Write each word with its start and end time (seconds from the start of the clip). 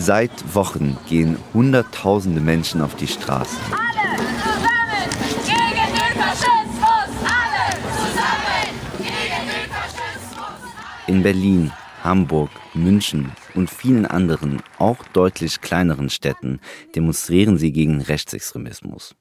Seit 0.00 0.54
Wochen 0.54 0.96
gehen 1.10 1.36
Hunderttausende 1.52 2.40
Menschen 2.40 2.80
auf 2.80 2.94
die 2.96 3.06
Straße. 3.06 3.54
Alle 3.70 4.16
zusammen 4.40 5.10
gegen 5.44 5.92
den 5.92 6.22
Faschismus! 6.22 7.10
Alle 7.26 7.82
zusammen 7.98 8.96
gegen 8.96 9.44
den 9.44 9.70
Faschismus! 9.70 10.72
In 11.06 11.22
Berlin, 11.22 11.70
Hamburg, 12.02 12.48
München 12.72 13.32
und 13.54 13.68
vielen 13.68 14.06
anderen, 14.06 14.62
auch 14.78 15.04
deutlich 15.12 15.60
kleineren 15.60 16.08
Städten 16.08 16.60
demonstrieren 16.96 17.58
sie 17.58 17.70
gegen 17.70 18.00
Rechtsextremismus. 18.00 19.14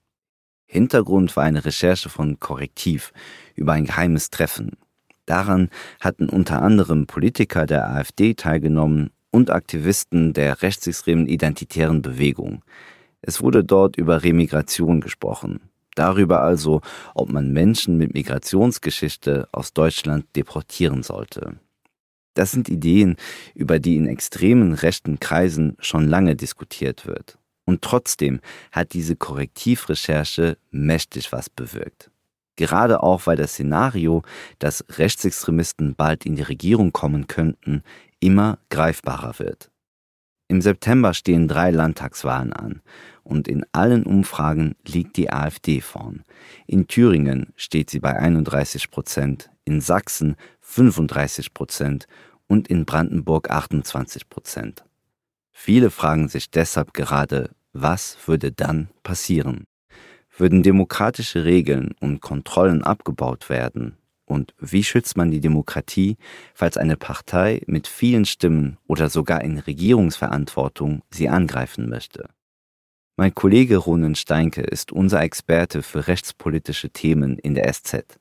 Hintergrund 0.66 1.36
war 1.36 1.44
eine 1.44 1.66
Recherche 1.66 2.08
von 2.08 2.40
Korrektiv 2.40 3.12
über 3.54 3.74
ein 3.74 3.84
geheimes 3.84 4.30
Treffen. 4.30 4.78
Daran 5.26 5.70
hatten 6.00 6.30
unter 6.30 6.62
anderem 6.62 7.06
Politiker 7.06 7.66
der 7.66 7.90
AfD 7.90 8.34
teilgenommen 8.34 9.12
und 9.32 9.50
Aktivisten 9.50 10.34
der 10.34 10.62
rechtsextremen 10.62 11.28
identitären 11.28 12.02
Bewegung. 12.02 12.64
Es 13.22 13.42
wurde 13.42 13.64
dort 13.64 13.98
über 13.98 14.24
Remigration 14.24 15.02
gesprochen. 15.02 15.62
Darüber 15.96 16.42
also, 16.42 16.82
ob 17.14 17.30
man 17.30 17.52
Menschen 17.52 17.98
mit 17.98 18.14
Migrationsgeschichte 18.14 19.50
aus 19.52 19.74
Deutschland 19.74 20.26
deportieren 20.36 21.04
sollte. 21.04 21.58
Das 22.36 22.52
sind 22.52 22.70
Ideen, 22.70 23.18
über 23.54 23.80
die 23.80 23.98
in 23.98 24.08
extremen 24.08 24.74
rechten 24.74 25.20
Kreisen 25.20 25.76
schon 25.80 26.08
lange 26.08 26.36
diskutiert 26.36 27.06
wird. 27.06 27.38
Und 27.66 27.82
trotzdem 27.82 28.40
hat 28.72 28.94
diese 28.94 29.16
Korrektivrecherche 29.16 30.58
mächtig 30.72 31.32
was 31.32 31.50
bewirkt. 31.50 32.10
Gerade 32.56 33.04
auch, 33.04 33.26
weil 33.26 33.38
das 33.38 33.54
Szenario, 33.54 34.24
dass 34.58 34.84
Rechtsextremisten 34.90 35.96
bald 35.96 36.26
in 36.26 36.36
die 36.36 36.42
Regierung 36.44 36.92
kommen 36.92 37.28
könnten, 37.28 37.84
immer 38.20 38.60
greifbarer 38.70 39.40
wird. 39.40 39.72
Im 40.48 40.62
September 40.62 41.14
stehen 41.14 41.48
drei 41.48 41.70
Landtagswahlen 41.70 42.54
an 42.54 42.82
und 43.24 43.48
in 43.48 43.66
allen 43.72 44.04
Umfragen 44.04 44.76
liegt 44.86 45.16
die 45.18 45.32
AfD 45.32 45.80
vorn. 45.80 46.24
In 46.66 46.88
Thüringen 46.88 47.54
steht 47.56 47.92
sie 47.92 48.00
bei 48.00 48.16
31 48.16 48.90
Prozent, 48.90 49.52
in 49.64 49.80
Sachsen 49.80 50.36
35 50.62 51.54
Prozent 51.54 52.08
und 52.48 52.68
in 52.68 52.86
Brandenburg 52.86 53.52
28 53.52 54.28
Prozent. 54.28 54.84
Viele 55.52 55.92
fragen 55.92 56.30
sich 56.30 56.50
deshalb 56.50 56.96
gerade, 56.96 57.52
was 57.74 58.18
würde 58.26 58.52
dann 58.52 58.90
passieren? 59.04 59.66
Würden 60.36 60.64
demokratische 60.64 61.46
Regeln 61.46 61.94
und 62.00 62.22
Kontrollen 62.22 62.84
abgebaut 62.84 63.50
werden? 63.50 63.98
Und 64.30 64.54
wie 64.60 64.84
schützt 64.84 65.18
man 65.18 65.32
die 65.32 65.40
Demokratie, 65.40 66.18
falls 66.54 66.78
eine 66.78 66.98
Partei 66.98 67.64
mit 67.66 67.88
vielen 67.88 68.26
Stimmen 68.26 68.78
oder 68.86 69.10
sogar 69.10 69.44
in 69.44 69.58
Regierungsverantwortung 69.58 71.02
sie 71.10 71.30
angreifen 71.30 71.90
möchte? 71.90 72.30
Mein 73.18 73.34
Kollege 73.34 73.78
Ronen 73.78 74.14
Steinke 74.14 74.62
ist 74.62 74.92
unser 74.92 75.24
Experte 75.24 75.82
für 75.82 76.08
rechtspolitische 76.08 76.92
Themen 76.92 77.40
in 77.40 77.56
der 77.56 77.74
SZ. 77.74 78.20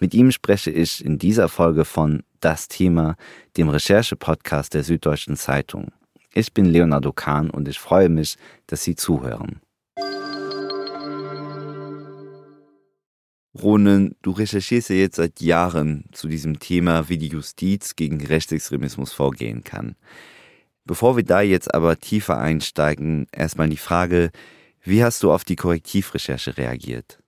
Mit 0.00 0.14
ihm 0.14 0.32
spreche 0.32 0.70
ich 0.70 1.04
in 1.04 1.18
dieser 1.18 1.50
Folge 1.50 1.84
von 1.84 2.22
Das 2.40 2.68
Thema, 2.68 3.16
dem 3.58 3.68
Recherche-Podcast 3.68 4.72
der 4.72 4.84
Süddeutschen 4.84 5.36
Zeitung. 5.36 5.92
Ich 6.32 6.54
bin 6.54 6.64
Leonardo 6.64 7.12
Kahn 7.12 7.50
und 7.50 7.68
ich 7.68 7.78
freue 7.78 8.08
mich, 8.08 8.38
dass 8.66 8.82
Sie 8.84 8.96
zuhören. 8.96 9.60
Ronen, 13.60 14.16
du 14.22 14.30
recherchierst 14.30 14.90
ja 14.90 14.96
jetzt 14.96 15.16
seit 15.16 15.40
Jahren 15.40 16.04
zu 16.12 16.28
diesem 16.28 16.58
Thema, 16.58 17.08
wie 17.08 17.18
die 17.18 17.28
Justiz 17.28 17.96
gegen 17.96 18.24
Rechtsextremismus 18.24 19.12
vorgehen 19.12 19.62
kann. 19.62 19.94
Bevor 20.84 21.16
wir 21.16 21.24
da 21.24 21.42
jetzt 21.42 21.74
aber 21.74 21.98
tiefer 21.98 22.38
einsteigen, 22.38 23.26
erstmal 23.30 23.68
die 23.68 23.76
Frage, 23.76 24.30
wie 24.82 25.04
hast 25.04 25.22
du 25.22 25.32
auf 25.32 25.44
die 25.44 25.56
Korrektivrecherche 25.56 26.56
reagiert? 26.56 27.18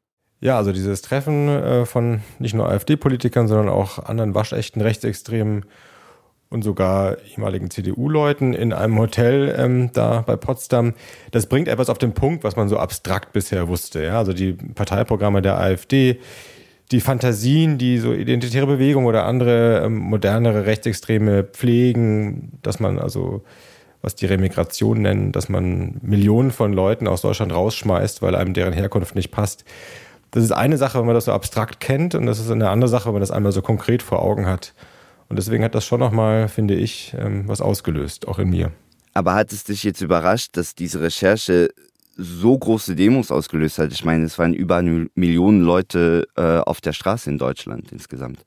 Ja, 0.40 0.56
also 0.56 0.72
dieses 0.72 1.02
Treffen 1.02 1.48
äh, 1.48 1.86
von 1.86 2.20
nicht 2.38 2.54
nur 2.54 2.68
AfD-Politikern, 2.68 3.46
sondern 3.46 3.68
auch 3.68 3.98
anderen 3.98 4.34
waschechten 4.34 4.82
Rechtsextremen 4.82 5.64
und 6.54 6.62
sogar 6.62 7.18
ehemaligen 7.32 7.68
CDU-Leuten 7.68 8.54
in 8.54 8.72
einem 8.72 8.98
Hotel 8.98 9.54
ähm, 9.58 9.90
da 9.92 10.22
bei 10.22 10.36
Potsdam. 10.36 10.94
Das 11.32 11.46
bringt 11.46 11.68
etwas 11.68 11.90
auf 11.90 11.98
den 11.98 12.14
Punkt, 12.14 12.44
was 12.44 12.56
man 12.56 12.68
so 12.68 12.78
abstrakt 12.78 13.32
bisher 13.32 13.68
wusste. 13.68 14.02
Ja? 14.02 14.18
Also 14.18 14.32
die 14.32 14.52
Parteiprogramme 14.52 15.42
der 15.42 15.58
AfD, 15.58 16.20
die 16.92 17.00
Fantasien, 17.00 17.76
die 17.76 17.98
so 17.98 18.12
identitäre 18.12 18.66
Bewegung 18.66 19.04
oder 19.04 19.26
andere 19.26 19.82
ähm, 19.84 19.96
modernere 19.98 20.64
Rechtsextreme 20.64 21.42
pflegen, 21.44 22.52
dass 22.62 22.80
man 22.80 22.98
also 22.98 23.42
was 24.00 24.14
die 24.14 24.26
Remigration 24.26 25.00
nennen, 25.00 25.32
dass 25.32 25.48
man 25.48 25.96
Millionen 26.02 26.50
von 26.50 26.74
Leuten 26.74 27.08
aus 27.08 27.22
Deutschland 27.22 27.54
rausschmeißt, 27.54 28.20
weil 28.20 28.34
einem 28.36 28.52
deren 28.52 28.74
Herkunft 28.74 29.14
nicht 29.14 29.30
passt. 29.30 29.64
Das 30.30 30.44
ist 30.44 30.52
eine 30.52 30.76
Sache, 30.76 30.98
wenn 30.98 31.06
man 31.06 31.14
das 31.14 31.24
so 31.24 31.32
abstrakt 31.32 31.80
kennt, 31.80 32.14
und 32.14 32.26
das 32.26 32.38
ist 32.38 32.50
eine 32.50 32.68
andere 32.68 32.88
Sache, 32.88 33.06
wenn 33.06 33.14
man 33.14 33.20
das 33.20 33.30
einmal 33.30 33.52
so 33.52 33.62
konkret 33.62 34.02
vor 34.02 34.20
Augen 34.22 34.46
hat. 34.46 34.74
Und 35.28 35.36
deswegen 35.36 35.64
hat 35.64 35.74
das 35.74 35.84
schon 35.84 36.00
nochmal, 36.00 36.48
finde 36.48 36.74
ich, 36.74 37.14
ähm, 37.18 37.48
was 37.48 37.60
ausgelöst, 37.60 38.28
auch 38.28 38.38
in 38.38 38.50
mir. 38.50 38.72
Aber 39.14 39.34
hat 39.34 39.52
es 39.52 39.64
dich 39.64 39.84
jetzt 39.84 40.00
überrascht, 40.00 40.56
dass 40.56 40.74
diese 40.74 41.00
Recherche 41.00 41.70
so 42.16 42.56
große 42.56 42.94
Demos 42.94 43.30
ausgelöst 43.30 43.78
hat? 43.78 43.92
Ich 43.92 44.04
meine, 44.04 44.24
es 44.24 44.38
waren 44.38 44.54
über 44.54 44.76
eine 44.76 45.08
Million 45.14 45.60
Leute 45.60 46.26
äh, 46.36 46.58
auf 46.58 46.80
der 46.80 46.92
Straße 46.92 47.30
in 47.30 47.38
Deutschland 47.38 47.92
insgesamt. 47.92 48.44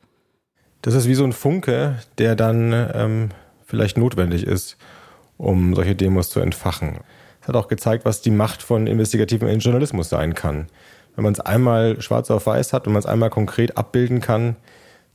Das 0.81 0.93
ist 0.93 1.07
wie 1.07 1.15
so 1.15 1.23
ein 1.23 1.33
Funke, 1.33 1.99
der 2.17 2.35
dann 2.35 2.73
ähm, 2.93 3.29
vielleicht 3.65 3.97
notwendig 3.97 4.45
ist, 4.45 4.77
um 5.37 5.73
solche 5.73 5.95
Demos 5.95 6.29
zu 6.29 6.39
entfachen. 6.39 6.99
Es 7.41 7.47
hat 7.47 7.55
auch 7.55 7.67
gezeigt, 7.67 8.05
was 8.05 8.21
die 8.21 8.31
Macht 8.31 8.61
von 8.61 8.87
investigativem 8.87 9.47
Journalismus 9.59 10.09
sein 10.09 10.33
kann. 10.33 10.67
Wenn 11.15 11.23
man 11.23 11.33
es 11.33 11.39
einmal 11.39 12.01
schwarz 12.01 12.29
auf 12.29 12.45
weiß 12.45 12.73
hat 12.73 12.87
und 12.87 12.93
man 12.93 12.99
es 12.99 13.05
einmal 13.05 13.29
konkret 13.29 13.77
abbilden 13.77 14.21
kann, 14.21 14.55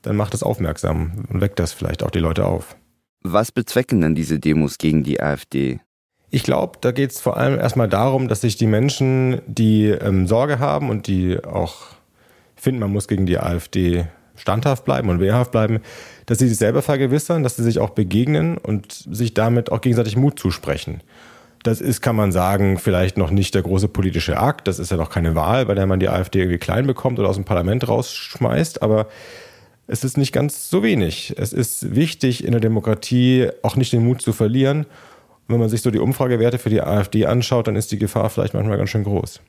dann 0.03 0.17
macht 0.17 0.35
es 0.35 0.43
aufmerksam 0.43 1.25
und 1.29 1.41
weckt 1.41 1.59
das 1.59 1.73
vielleicht 1.73 2.03
auch 2.03 2.11
die 2.11 2.19
Leute 2.19 2.47
auf. 2.47 2.77
Was 3.23 3.53
bezwecken 3.53 4.01
denn 4.01 4.15
diese 4.15 4.41
Demos 4.41 4.79
gegen 4.79 5.05
die 5.05 5.21
AfD? 5.21 5.81
Ich 6.31 6.43
glaube, 6.43 6.79
da 6.81 6.93
geht 6.93 7.13
es 7.13 7.21
vor 7.21 7.37
allem 7.37 7.59
erstmal 7.59 7.89
darum, 7.89 8.29
dass 8.29 8.41
sich 8.41 8.57
die 8.57 8.67
Menschen, 8.67 9.43
die 9.47 9.89
ähm, 9.89 10.27
Sorge 10.27 10.59
haben 10.59 10.91
und 10.91 11.07
die 11.07 11.43
auch 11.45 11.77
finden, 12.57 12.81
man 12.81 12.93
muss 12.93 13.07
gegen 13.07 13.27
die 13.27 13.39
AfD 13.39 14.07
standhaft 14.35 14.85
bleiben 14.85 15.09
und 15.09 15.21
wehrhaft 15.21 15.53
bleiben, 15.53 15.81
dass 16.27 16.39
sie 16.39 16.49
sich 16.49 16.57
selber 16.57 16.83
vergewissern, 16.83 17.43
dass 17.43 17.57
sie 17.57 17.63
sich 17.63 17.79
auch 17.79 17.91
begegnen 17.91 18.57
und 18.57 18.93
sich 18.93 19.35
damit 19.35 19.71
auch 19.71 19.81
gegenseitig 19.81 20.17
Mut 20.17 20.39
zusprechen. 20.39 21.03
Das 21.63 21.81
ist, 21.81 22.01
kann 22.01 22.17
man 22.17 22.33
sagen, 22.33 22.79
vielleicht 22.79 23.19
noch 23.19 23.31
nicht 23.31 23.55
der 23.55 23.63
große 23.63 23.89
politische 23.89 24.39
Akt. 24.39 24.67
Das 24.67 24.79
ist 24.81 24.91
ja 24.91 24.97
noch 24.97 25.11
keine 25.11 25.37
Wahl, 25.37 25.67
bei 25.67 25.75
der 25.75 25.87
man 25.87 26.01
die 26.01 26.09
AfD 26.09 26.41
irgendwie 26.41 26.59
klein 26.59 26.87
bekommt 26.87 27.21
oder 27.21 27.29
aus 27.29 27.37
dem 27.37 27.45
Parlament 27.45 27.87
rausschmeißt. 27.87 28.83
Aber 28.83 29.07
es 29.87 30.05
ist 30.05 30.17
nicht 30.17 30.33
ganz 30.33 30.71
so 30.71 30.83
wenig. 30.83 31.35
Es 31.37 31.53
ist 31.53 31.95
wichtig 31.95 32.45
in 32.45 32.53
der 32.53 32.61
Demokratie 32.61 33.49
auch 33.63 33.77
nicht 33.77 33.93
den 33.93 34.05
Mut 34.05 34.23
zu 34.23 34.33
verlieren. 34.33 34.81
Und 34.81 35.55
wenn 35.55 35.61
man 35.61 35.69
sich 35.69 35.83
so 35.83 35.91
die 35.91 35.99
Umfragewerte 35.99 36.59
für 36.59 36.71
die 36.71 36.83
AfD 36.83 37.27
anschaut, 37.27 37.67
dann 37.67 37.77
ist 37.77 37.93
die 37.93 37.99
Gefahr 37.99 38.31
vielleicht 38.31 38.55
manchmal 38.55 38.79
ganz 38.79 38.91
schön 38.91 39.05
groß. 39.05 39.41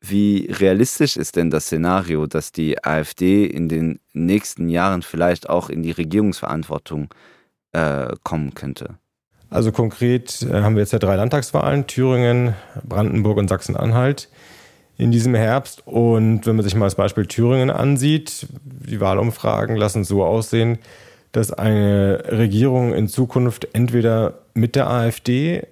Wie 0.00 0.48
realistisch 0.50 1.16
ist 1.16 1.36
denn 1.36 1.50
das 1.50 1.64
Szenario, 1.66 2.26
dass 2.26 2.52
die 2.52 2.84
AfD 2.84 3.46
in 3.46 3.68
den 3.68 3.98
nächsten 4.12 4.68
Jahren 4.68 5.02
vielleicht 5.02 5.48
auch 5.48 5.70
in 5.70 5.82
die 5.82 5.90
Regierungsverantwortung 5.90 7.12
äh, 7.72 8.14
kommen 8.22 8.54
könnte? 8.54 8.98
Also 9.50 9.72
konkret 9.72 10.42
äh, 10.42 10.60
haben 10.60 10.76
wir 10.76 10.82
jetzt 10.82 10.92
ja 10.92 10.98
drei 10.98 11.16
Landtagswahlen, 11.16 11.86
Thüringen, 11.86 12.54
Brandenburg 12.84 13.38
und 13.38 13.48
Sachsen-Anhalt 13.48 14.28
in 14.98 15.12
diesem 15.12 15.34
Herbst. 15.34 15.86
Und 15.86 16.44
wenn 16.46 16.56
man 16.56 16.64
sich 16.64 16.74
mal 16.74 16.86
das 16.86 16.96
Beispiel 16.96 17.26
Thüringen 17.26 17.70
ansieht, 17.70 18.46
die 18.62 19.00
Wahlumfragen 19.00 19.76
lassen 19.76 20.04
so 20.04 20.24
aussehen, 20.24 20.78
dass 21.32 21.52
eine 21.52 22.24
Regierung 22.28 22.92
in 22.94 23.08
Zukunft 23.08 23.68
entweder 23.72 24.40
mit 24.54 24.74
der 24.74 24.90
AfD 24.90 25.66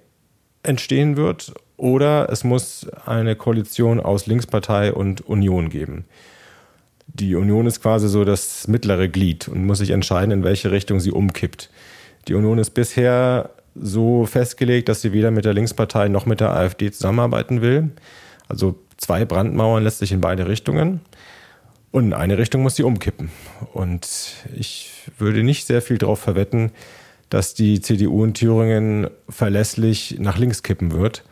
entstehen 0.63 1.17
wird 1.17 1.53
oder 1.75 2.29
es 2.31 2.43
muss 2.43 2.87
eine 3.05 3.35
Koalition 3.35 3.99
aus 3.99 4.27
Linkspartei 4.27 4.93
und 4.93 5.21
Union 5.21 5.69
geben. 5.69 6.05
Die 7.07 7.35
Union 7.35 7.65
ist 7.65 7.81
quasi 7.81 8.07
so 8.07 8.25
das 8.25 8.67
mittlere 8.67 9.07
Glied 9.07 9.47
und 9.47 9.65
muss 9.65 9.79
sich 9.79 9.91
entscheiden, 9.91 10.31
in 10.31 10.43
welche 10.43 10.71
Richtung 10.71 10.99
sie 10.99 11.11
umkippt. 11.11 11.69
Die 12.27 12.33
Union 12.33 12.57
ist 12.59 12.71
bisher 12.71 13.51
so 13.75 14.25
festgelegt, 14.25 14.89
dass 14.89 15.01
sie 15.01 15.13
weder 15.13 15.31
mit 15.31 15.45
der 15.45 15.53
Linkspartei 15.53 16.09
noch 16.09 16.25
mit 16.25 16.39
der 16.39 16.51
AfD 16.51 16.91
zusammenarbeiten 16.91 17.61
will. 17.61 17.91
Also 18.47 18.75
zwei 18.97 19.25
Brandmauern 19.25 19.83
letztlich 19.83 20.11
in 20.11 20.21
beide 20.21 20.47
Richtungen. 20.47 21.01
Und 21.91 22.05
in 22.05 22.13
eine 22.13 22.37
Richtung 22.37 22.63
muss 22.63 22.75
sie 22.75 22.83
umkippen. 22.83 23.31
Und 23.73 24.07
ich 24.55 24.91
würde 25.17 25.43
nicht 25.43 25.65
sehr 25.65 25.81
viel 25.81 25.97
darauf 25.97 26.19
verwetten, 26.19 26.71
dass 27.29 27.53
die 27.53 27.81
CDU 27.81 28.23
in 28.23 28.33
Thüringen 28.33 29.09
verlässlich 29.29 30.17
nach 30.19 30.37
links 30.37 30.63
kippen 30.63 30.91
wird. 30.91 31.23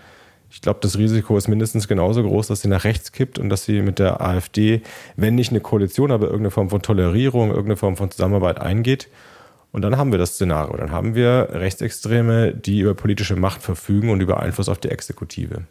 Ich 0.50 0.62
glaube, 0.62 0.80
das 0.82 0.98
Risiko 0.98 1.38
ist 1.38 1.48
mindestens 1.48 1.88
genauso 1.88 2.24
groß, 2.24 2.48
dass 2.48 2.62
sie 2.62 2.70
nach 2.70 2.86
rechts 2.86 3.12
kippt 3.12 3.40
und 3.40 3.50
dass 3.50 3.66
sie 3.66 3.82
mit 3.82 4.00
der 4.00 4.22
AfD, 4.22 4.82
wenn 5.18 5.36
nicht 5.36 5.50
eine 5.50 5.60
Koalition, 5.60 6.12
aber 6.12 6.28
irgendeine 6.28 6.52
Form 6.52 6.70
von 6.70 6.82
Tolerierung, 6.82 7.50
irgendeine 7.50 7.76
Form 7.76 7.98
von 7.98 8.10
Zusammenarbeit 8.12 8.62
eingeht. 8.62 9.10
Und 9.72 9.82
dann 9.82 9.98
haben 9.98 10.12
wir 10.12 10.20
das 10.20 10.36
Szenario. 10.36 10.78
Dann 10.78 10.92
haben 10.92 11.16
wir 11.16 11.50
Rechtsextreme, 11.52 12.54
die 12.54 12.80
über 12.80 12.96
politische 12.96 13.36
Macht 13.36 13.62
verfügen 13.62 14.10
und 14.10 14.22
über 14.22 14.40
Einfluss 14.40 14.70
auf 14.70 14.78
die 14.78 14.90
Exekutive. 14.90 15.64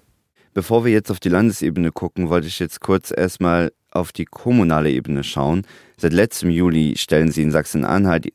Bevor 0.54 0.84
wir 0.84 0.92
jetzt 0.92 1.10
auf 1.10 1.18
die 1.18 1.28
Landesebene 1.28 1.90
gucken, 1.90 2.30
wollte 2.30 2.46
ich 2.46 2.60
jetzt 2.60 2.80
kurz 2.80 3.12
erstmal 3.14 3.72
auf 3.90 4.12
die 4.12 4.24
kommunale 4.24 4.90
Ebene 4.90 5.24
schauen. 5.24 5.62
Seit 5.96 6.12
letztem 6.12 6.48
Juli 6.48 6.94
stellen 6.96 7.32
Sie 7.32 7.42
in 7.42 7.50
Sachsen-Anhalt 7.50 8.32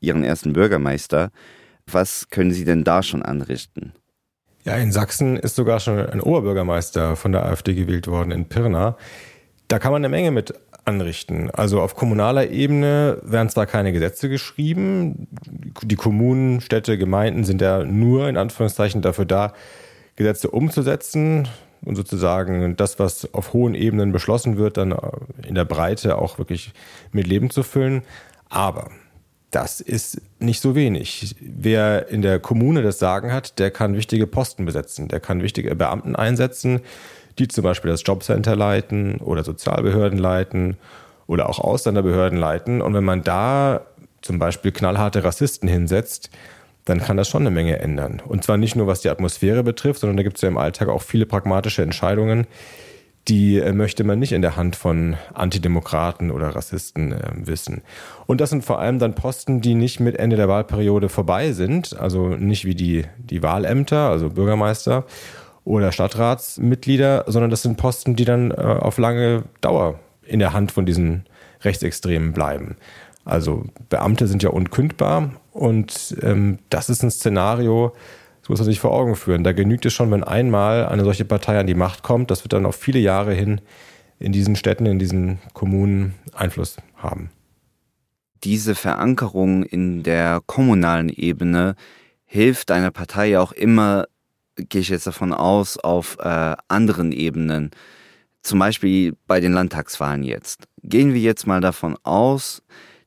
Ihren 0.00 0.24
ersten 0.24 0.52
Bürgermeister. 0.52 1.30
Was 1.90 2.28
können 2.28 2.52
Sie 2.52 2.64
denn 2.64 2.84
da 2.84 3.02
schon 3.02 3.22
anrichten? 3.22 3.94
Ja, 4.64 4.76
in 4.76 4.92
Sachsen 4.92 5.36
ist 5.36 5.56
sogar 5.56 5.80
schon 5.80 5.98
ein 5.98 6.20
Oberbürgermeister 6.20 7.16
von 7.16 7.32
der 7.32 7.44
AfD 7.44 7.74
gewählt 7.74 8.08
worden 8.08 8.30
in 8.30 8.46
Pirna. 8.46 8.96
Da 9.68 9.78
kann 9.78 9.92
man 9.92 10.00
eine 10.00 10.10
Menge 10.10 10.30
mit 10.30 10.54
anrichten. 10.84 11.50
Also 11.50 11.80
auf 11.80 11.94
kommunaler 11.94 12.50
Ebene 12.50 13.18
werden 13.22 13.48
zwar 13.48 13.66
keine 13.66 13.92
Gesetze 13.92 14.28
geschrieben, 14.28 15.28
die 15.82 15.96
Kommunen, 15.96 16.60
Städte, 16.60 16.98
Gemeinden 16.98 17.44
sind 17.44 17.62
ja 17.62 17.84
nur 17.84 18.28
in 18.28 18.36
Anführungszeichen 18.36 19.00
dafür 19.00 19.24
da, 19.24 19.54
Gesetze 20.16 20.50
umzusetzen 20.50 21.48
und 21.84 21.96
sozusagen 21.96 22.76
das, 22.76 22.98
was 22.98 23.32
auf 23.34 23.52
hohen 23.52 23.74
Ebenen 23.74 24.12
beschlossen 24.12 24.56
wird, 24.56 24.76
dann 24.76 24.94
in 25.46 25.54
der 25.54 25.64
Breite 25.64 26.18
auch 26.18 26.38
wirklich 26.38 26.72
mit 27.12 27.26
Leben 27.26 27.50
zu 27.50 27.62
füllen. 27.62 28.02
Aber 28.48 28.90
das 29.50 29.80
ist 29.80 30.20
nicht 30.38 30.60
so 30.60 30.74
wenig. 30.74 31.36
Wer 31.40 32.08
in 32.08 32.22
der 32.22 32.40
Kommune 32.40 32.82
das 32.82 32.98
Sagen 32.98 33.32
hat, 33.32 33.58
der 33.58 33.70
kann 33.70 33.96
wichtige 33.96 34.26
Posten 34.26 34.64
besetzen, 34.64 35.08
der 35.08 35.20
kann 35.20 35.42
wichtige 35.42 35.74
Beamten 35.76 36.16
einsetzen, 36.16 36.80
die 37.38 37.48
zum 37.48 37.64
Beispiel 37.64 37.90
das 37.90 38.02
Jobcenter 38.04 38.56
leiten 38.56 39.18
oder 39.18 39.44
Sozialbehörden 39.44 40.18
leiten 40.18 40.76
oder 41.26 41.48
auch 41.48 41.58
Ausländerbehörden 41.58 42.38
leiten. 42.38 42.82
Und 42.82 42.94
wenn 42.94 43.04
man 43.04 43.22
da 43.22 43.82
zum 44.22 44.38
Beispiel 44.38 44.72
knallharte 44.72 45.22
Rassisten 45.22 45.68
hinsetzt, 45.68 46.30
dann 46.84 47.00
kann 47.00 47.16
das 47.16 47.28
schon 47.28 47.42
eine 47.42 47.50
Menge 47.50 47.78
ändern. 47.78 48.20
Und 48.26 48.44
zwar 48.44 48.56
nicht 48.56 48.76
nur 48.76 48.86
was 48.86 49.00
die 49.00 49.08
Atmosphäre 49.08 49.62
betrifft, 49.62 50.00
sondern 50.00 50.16
da 50.16 50.22
gibt 50.22 50.36
es 50.36 50.42
ja 50.42 50.48
im 50.48 50.58
Alltag 50.58 50.88
auch 50.88 51.02
viele 51.02 51.26
pragmatische 51.26 51.82
Entscheidungen, 51.82 52.46
die 53.28 53.58
äh, 53.58 53.72
möchte 53.72 54.04
man 54.04 54.18
nicht 54.18 54.32
in 54.32 54.42
der 54.42 54.56
Hand 54.56 54.76
von 54.76 55.16
Antidemokraten 55.32 56.30
oder 56.30 56.48
Rassisten 56.48 57.12
äh, 57.12 57.30
wissen. 57.36 57.82
Und 58.26 58.40
das 58.40 58.50
sind 58.50 58.64
vor 58.64 58.78
allem 58.78 58.98
dann 58.98 59.14
Posten, 59.14 59.60
die 59.60 59.74
nicht 59.74 59.98
mit 60.00 60.16
Ende 60.16 60.36
der 60.36 60.48
Wahlperiode 60.48 61.08
vorbei 61.08 61.52
sind, 61.52 61.98
also 61.98 62.28
nicht 62.28 62.64
wie 62.66 62.74
die, 62.74 63.04
die 63.18 63.42
Wahlämter, 63.42 64.10
also 64.10 64.30
Bürgermeister 64.30 65.06
oder 65.64 65.90
Stadtratsmitglieder, 65.90 67.24
sondern 67.26 67.50
das 67.50 67.62
sind 67.62 67.78
Posten, 67.78 68.16
die 68.16 68.26
dann 68.26 68.50
äh, 68.50 68.54
auf 68.56 68.98
lange 68.98 69.44
Dauer 69.62 69.98
in 70.26 70.38
der 70.38 70.52
Hand 70.52 70.72
von 70.72 70.84
diesen 70.84 71.24
Rechtsextremen 71.62 72.34
bleiben. 72.34 72.76
Also 73.24 73.64
Beamte 73.88 74.26
sind 74.26 74.42
ja 74.42 74.50
unkündbar 74.50 75.30
und 75.54 76.16
ähm, 76.20 76.58
das 76.68 76.90
ist 76.90 77.04
ein 77.04 77.12
Szenario, 77.12 77.94
das 78.40 78.48
muss 78.48 78.58
man 78.58 78.66
sich 78.66 78.80
vor 78.80 78.90
Augen 78.90 79.14
führen. 79.14 79.44
Da 79.44 79.52
genügt 79.52 79.86
es 79.86 79.92
schon, 79.94 80.10
wenn 80.10 80.24
einmal 80.24 80.84
eine 80.86 81.04
solche 81.04 81.24
Partei 81.24 81.58
an 81.60 81.68
die 81.68 81.76
Macht 81.76 82.02
kommt. 82.02 82.30
Das 82.32 82.42
wird 82.42 82.52
dann 82.52 82.66
auf 82.66 82.74
viele 82.74 82.98
Jahre 82.98 83.32
hin 83.32 83.60
in 84.18 84.32
diesen 84.32 84.56
Städten, 84.56 84.84
in 84.84 84.98
diesen 84.98 85.38
Kommunen 85.52 86.16
Einfluss 86.34 86.76
haben. 86.96 87.30
Diese 88.42 88.74
Verankerung 88.74 89.62
in 89.62 90.02
der 90.02 90.42
kommunalen 90.44 91.08
Ebene 91.08 91.76
hilft 92.24 92.72
einer 92.72 92.90
Partei 92.90 93.28
ja 93.28 93.40
auch 93.40 93.52
immer, 93.52 94.06
gehe 94.56 94.80
ich 94.80 94.88
jetzt 94.88 95.06
davon 95.06 95.32
aus, 95.32 95.78
auf 95.78 96.18
äh, 96.18 96.56
anderen 96.66 97.12
Ebenen. 97.12 97.70
Zum 98.42 98.58
Beispiel 98.58 99.14
bei 99.28 99.38
den 99.38 99.52
Landtagswahlen 99.52 100.24
jetzt. 100.24 100.64
Gehen 100.82 101.14
wir 101.14 101.20
jetzt 101.20 101.46
mal 101.46 101.60
davon 101.60 101.96
aus, 102.02 102.60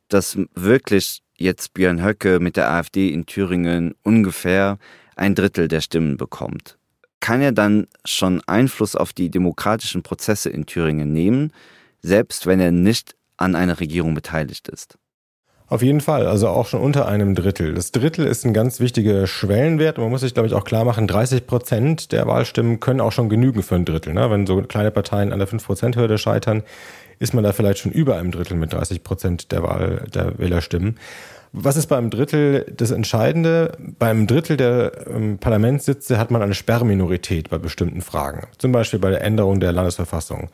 dass 0.07 0.39
wirklich 0.55 1.21
jetzt 1.37 1.73
Björn 1.73 2.03
Höcke 2.03 2.39
mit 2.39 2.57
der 2.57 2.71
AfD 2.71 3.09
in 3.09 3.25
Thüringen 3.25 3.95
ungefähr 4.03 4.77
ein 5.15 5.35
Drittel 5.35 5.67
der 5.67 5.81
Stimmen 5.81 6.17
bekommt, 6.17 6.77
kann 7.19 7.41
er 7.41 7.51
dann 7.51 7.87
schon 8.05 8.41
Einfluss 8.47 8.95
auf 8.95 9.13
die 9.13 9.29
demokratischen 9.29 10.03
Prozesse 10.03 10.49
in 10.49 10.65
Thüringen 10.65 11.13
nehmen, 11.13 11.51
selbst 12.01 12.45
wenn 12.45 12.59
er 12.59 12.71
nicht 12.71 13.15
an 13.37 13.55
einer 13.55 13.79
Regierung 13.79 14.13
beteiligt 14.13 14.67
ist. 14.67 14.97
Auf 15.69 15.81
jeden 15.81 15.99
Fall, 15.99 16.27
also 16.27 16.47
auch 16.47 16.65
schon 16.65 16.79
unter 16.79 17.09
einem 17.09 17.35
Drittel. 17.35 17.73
Das 17.73 17.91
Drittel 17.91 18.25
ist 18.25 18.45
ein 18.45 18.53
ganz 18.53 18.79
wichtiger 18.79 19.27
Schwellenwert. 19.27 19.97
Man 19.97 20.09
muss 20.09 20.21
sich, 20.21 20.33
glaube 20.33 20.47
ich, 20.47 20.53
auch 20.53 20.63
klar 20.63 20.85
machen, 20.85 21.07
30 21.07 21.45
Prozent 21.45 22.13
der 22.13 22.25
Wahlstimmen 22.25 22.79
können 22.79 23.01
auch 23.01 23.11
schon 23.11 23.27
genügen 23.27 23.61
für 23.63 23.75
ein 23.75 23.83
Drittel. 23.83 24.13
Ne? 24.13 24.31
Wenn 24.31 24.47
so 24.47 24.61
kleine 24.61 24.91
Parteien 24.91 25.33
an 25.33 25.39
der 25.39 25.47
5-Prozent-Hürde 25.49 26.17
scheitern, 26.17 26.63
ist 27.19 27.33
man 27.33 27.43
da 27.43 27.53
vielleicht 27.53 27.79
schon 27.79 27.91
über 27.91 28.17
einem 28.17 28.31
Drittel 28.31 28.57
mit 28.57 28.73
30 28.73 29.03
Prozent 29.03 29.51
der, 29.51 29.63
Wahl, 29.63 30.05
der 30.13 30.37
Wählerstimmen. 30.37 30.97
Was 31.53 31.77
ist 31.77 31.87
beim 31.87 32.09
Drittel 32.09 32.71
das 32.75 32.91
Entscheidende? 32.91 33.71
Beim 33.99 34.27
Drittel 34.27 34.57
der 34.57 35.07
ähm, 35.07 35.37
Parlamentssitze 35.39 36.19
hat 36.19 36.29
man 36.29 36.41
eine 36.41 36.53
Sperrminorität 36.53 37.49
bei 37.49 37.57
bestimmten 37.57 38.01
Fragen. 38.01 38.47
Zum 38.57 38.71
Beispiel 38.71 38.99
bei 38.99 39.09
der 39.09 39.23
Änderung 39.23 39.59
der 39.59 39.71
Landesverfassung 39.71 40.49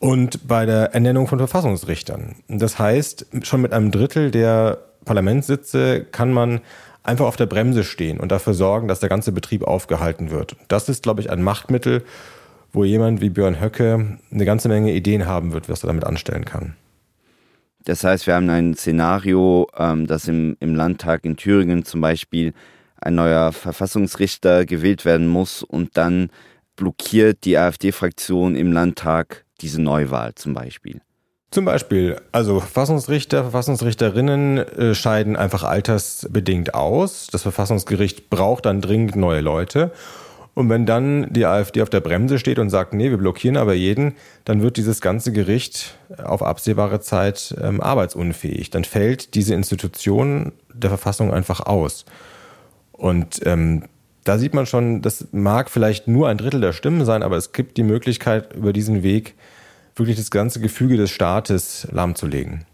und 0.00 0.48
bei 0.48 0.66
der 0.66 0.94
Ernennung 0.94 1.28
von 1.28 1.38
Verfassungsrichtern. 1.38 2.36
Das 2.48 2.78
heißt, 2.78 3.26
schon 3.42 3.62
mit 3.62 3.72
einem 3.72 3.92
Drittel 3.92 4.32
der 4.32 4.78
Parlamentssitze 5.04 6.04
kann 6.10 6.32
man 6.32 6.60
einfach 7.04 7.26
auf 7.26 7.36
der 7.36 7.46
Bremse 7.46 7.84
stehen 7.84 8.18
und 8.18 8.32
dafür 8.32 8.54
sorgen, 8.54 8.88
dass 8.88 9.00
der 9.00 9.08
ganze 9.08 9.32
Betrieb 9.32 9.62
aufgehalten 9.62 10.30
wird. 10.30 10.56
Das 10.68 10.88
ist, 10.88 11.04
glaube 11.04 11.20
ich, 11.20 11.30
ein 11.30 11.42
Machtmittel, 11.42 12.02
wo 12.72 12.84
jemand 12.84 13.20
wie 13.20 13.30
Björn 13.30 13.60
Höcke 13.60 14.18
eine 14.30 14.44
ganze 14.44 14.68
Menge 14.68 14.92
Ideen 14.92 15.26
haben 15.26 15.52
wird, 15.52 15.68
was 15.68 15.84
er 15.84 15.88
damit 15.88 16.04
anstellen 16.04 16.44
kann. 16.44 16.74
Das 17.84 18.04
heißt, 18.04 18.26
wir 18.26 18.34
haben 18.34 18.48
ein 18.48 18.74
Szenario, 18.74 19.68
ähm, 19.76 20.06
dass 20.06 20.28
im, 20.28 20.56
im 20.60 20.74
Landtag 20.74 21.24
in 21.24 21.36
Thüringen 21.36 21.84
zum 21.84 22.00
Beispiel 22.00 22.54
ein 23.00 23.16
neuer 23.16 23.52
Verfassungsrichter 23.52 24.64
gewählt 24.64 25.04
werden 25.04 25.26
muss 25.26 25.62
und 25.62 25.96
dann 25.96 26.30
blockiert 26.76 27.44
die 27.44 27.58
AfD-Fraktion 27.58 28.54
im 28.54 28.72
Landtag 28.72 29.44
diese 29.60 29.82
Neuwahl 29.82 30.34
zum 30.34 30.54
Beispiel. 30.54 31.00
Zum 31.50 31.66
Beispiel, 31.66 32.18
also 32.30 32.60
Verfassungsrichter, 32.60 33.42
Verfassungsrichterinnen 33.42 34.58
äh, 34.58 34.94
scheiden 34.94 35.36
einfach 35.36 35.64
altersbedingt 35.64 36.74
aus. 36.74 37.26
Das 37.26 37.42
Verfassungsgericht 37.42 38.30
braucht 38.30 38.64
dann 38.64 38.80
dringend 38.80 39.16
neue 39.16 39.42
Leute. 39.42 39.92
Und 40.54 40.68
wenn 40.68 40.84
dann 40.84 41.32
die 41.32 41.46
AfD 41.46 41.80
auf 41.80 41.88
der 41.88 42.00
Bremse 42.00 42.38
steht 42.38 42.58
und 42.58 42.68
sagt, 42.68 42.92
nee, 42.92 43.10
wir 43.10 43.16
blockieren 43.16 43.56
aber 43.56 43.72
jeden, 43.72 44.14
dann 44.44 44.60
wird 44.60 44.76
dieses 44.76 45.00
ganze 45.00 45.32
Gericht 45.32 45.96
auf 46.22 46.42
absehbare 46.42 47.00
Zeit 47.00 47.54
ähm, 47.62 47.80
arbeitsunfähig. 47.80 48.68
Dann 48.68 48.84
fällt 48.84 49.34
diese 49.34 49.54
Institution 49.54 50.52
der 50.74 50.90
Verfassung 50.90 51.32
einfach 51.32 51.60
aus. 51.60 52.04
Und 52.92 53.40
ähm, 53.46 53.84
da 54.24 54.38
sieht 54.38 54.52
man 54.52 54.66
schon, 54.66 55.00
das 55.00 55.28
mag 55.32 55.70
vielleicht 55.70 56.06
nur 56.06 56.28
ein 56.28 56.38
Drittel 56.38 56.60
der 56.60 56.72
Stimmen 56.72 57.04
sein, 57.04 57.22
aber 57.22 57.36
es 57.36 57.52
gibt 57.52 57.78
die 57.78 57.82
Möglichkeit, 57.82 58.52
über 58.52 58.72
diesen 58.72 59.02
Weg 59.02 59.34
wirklich 59.96 60.16
das 60.16 60.30
ganze 60.30 60.60
Gefüge 60.60 60.96
des 60.96 61.10
Staates 61.10 61.88
lahmzulegen. 61.90 62.64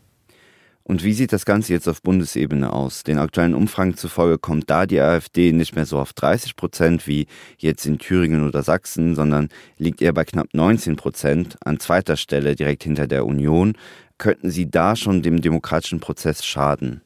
Und 0.88 1.04
wie 1.04 1.12
sieht 1.12 1.34
das 1.34 1.44
Ganze 1.44 1.74
jetzt 1.74 1.86
auf 1.86 2.00
Bundesebene 2.00 2.72
aus? 2.72 3.04
Den 3.04 3.18
aktuellen 3.18 3.54
Umfragen 3.54 3.94
zufolge 3.94 4.38
kommt 4.38 4.70
da 4.70 4.86
die 4.86 4.98
AfD 4.98 5.52
nicht 5.52 5.74
mehr 5.76 5.84
so 5.84 5.98
auf 5.98 6.14
30 6.14 6.56
Prozent 6.56 7.06
wie 7.06 7.26
jetzt 7.58 7.84
in 7.84 7.98
Thüringen 7.98 8.48
oder 8.48 8.62
Sachsen, 8.62 9.14
sondern 9.14 9.50
liegt 9.76 10.00
eher 10.00 10.14
bei 10.14 10.24
knapp 10.24 10.46
19 10.54 10.96
Prozent 10.96 11.58
an 11.62 11.78
zweiter 11.78 12.16
Stelle 12.16 12.56
direkt 12.56 12.84
hinter 12.84 13.06
der 13.06 13.26
Union. 13.26 13.74
Könnten 14.16 14.50
Sie 14.50 14.70
da 14.70 14.96
schon 14.96 15.20
dem 15.20 15.42
demokratischen 15.42 16.00
Prozess 16.00 16.42
schaden? 16.42 17.02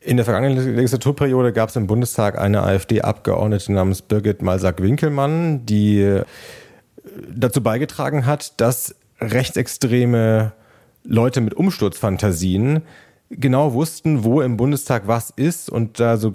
In 0.00 0.16
der 0.16 0.24
vergangenen 0.24 0.74
Legislaturperiode 0.74 1.52
gab 1.52 1.68
es 1.68 1.76
im 1.76 1.86
Bundestag 1.86 2.36
eine 2.36 2.64
AfD-Abgeordnete 2.64 3.72
namens 3.72 4.02
Birgit 4.02 4.42
Malsack-Winkelmann, 4.42 5.64
die 5.64 6.00
äh, 6.00 6.24
dazu 7.32 7.62
beigetragen 7.62 8.26
hat, 8.26 8.60
dass 8.60 8.96
rechtsextreme 9.20 10.54
Leute 11.04 11.40
mit 11.40 11.54
Umsturzfantasien 11.54 12.82
genau 13.38 13.72
wussten, 13.72 14.24
wo 14.24 14.40
im 14.40 14.56
Bundestag 14.56 15.06
was 15.06 15.30
ist 15.30 15.70
und 15.70 16.00
da 16.00 16.16
so 16.16 16.32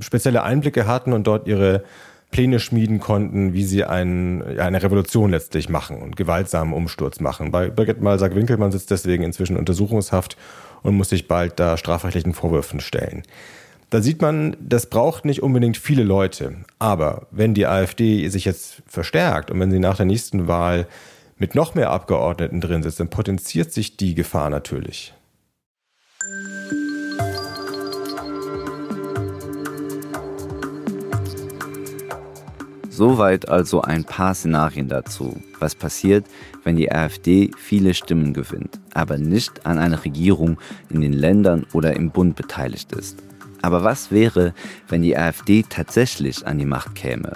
spezielle 0.00 0.42
Einblicke 0.42 0.86
hatten 0.86 1.12
und 1.12 1.26
dort 1.26 1.46
ihre 1.46 1.84
Pläne 2.30 2.60
schmieden 2.60 3.00
konnten, 3.00 3.52
wie 3.52 3.64
sie 3.64 3.84
ein, 3.84 4.58
eine 4.58 4.82
Revolution 4.82 5.30
letztlich 5.30 5.68
machen 5.68 6.02
und 6.02 6.16
gewaltsamen 6.16 6.74
Umsturz 6.74 7.20
machen. 7.20 7.50
Bei 7.50 7.70
Birgit 7.70 8.00
Malsack-Winkelmann 8.00 8.72
sitzt 8.72 8.90
deswegen 8.90 9.22
inzwischen 9.22 9.56
Untersuchungshaft 9.56 10.36
und 10.82 10.96
muss 10.96 11.08
sich 11.08 11.28
bald 11.28 11.58
da 11.58 11.76
strafrechtlichen 11.76 12.34
Vorwürfen 12.34 12.80
stellen. 12.80 13.22
Da 13.90 14.02
sieht 14.02 14.20
man, 14.20 14.56
das 14.60 14.86
braucht 14.86 15.24
nicht 15.24 15.42
unbedingt 15.42 15.76
viele 15.76 16.02
Leute. 16.02 16.56
Aber 16.78 17.28
wenn 17.30 17.54
die 17.54 17.66
AfD 17.66 18.28
sich 18.28 18.44
jetzt 18.44 18.82
verstärkt 18.86 19.50
und 19.50 19.60
wenn 19.60 19.70
sie 19.70 19.78
nach 19.78 19.96
der 19.96 20.06
nächsten 20.06 20.48
Wahl 20.48 20.88
mit 21.38 21.54
noch 21.54 21.74
mehr 21.74 21.90
Abgeordneten 21.90 22.60
drin 22.60 22.82
sitzt, 22.82 22.98
dann 22.98 23.08
potenziert 23.08 23.72
sich 23.72 23.96
die 23.96 24.14
Gefahr 24.14 24.50
natürlich. 24.50 25.14
Soweit 32.96 33.50
also 33.50 33.82
ein 33.82 34.04
paar 34.04 34.34
Szenarien 34.34 34.88
dazu, 34.88 35.36
was 35.60 35.74
passiert, 35.74 36.24
wenn 36.64 36.76
die 36.76 36.90
AfD 36.90 37.50
viele 37.58 37.92
Stimmen 37.92 38.32
gewinnt, 38.32 38.80
aber 38.94 39.18
nicht 39.18 39.66
an 39.66 39.78
einer 39.78 40.02
Regierung 40.02 40.58
in 40.88 41.02
den 41.02 41.12
Ländern 41.12 41.66
oder 41.74 41.94
im 41.94 42.10
Bund 42.10 42.36
beteiligt 42.36 42.92
ist. 42.92 43.22
Aber 43.60 43.84
was 43.84 44.10
wäre, 44.10 44.54
wenn 44.88 45.02
die 45.02 45.14
AfD 45.14 45.62
tatsächlich 45.68 46.46
an 46.46 46.58
die 46.58 46.64
Macht 46.64 46.94
käme? 46.94 47.34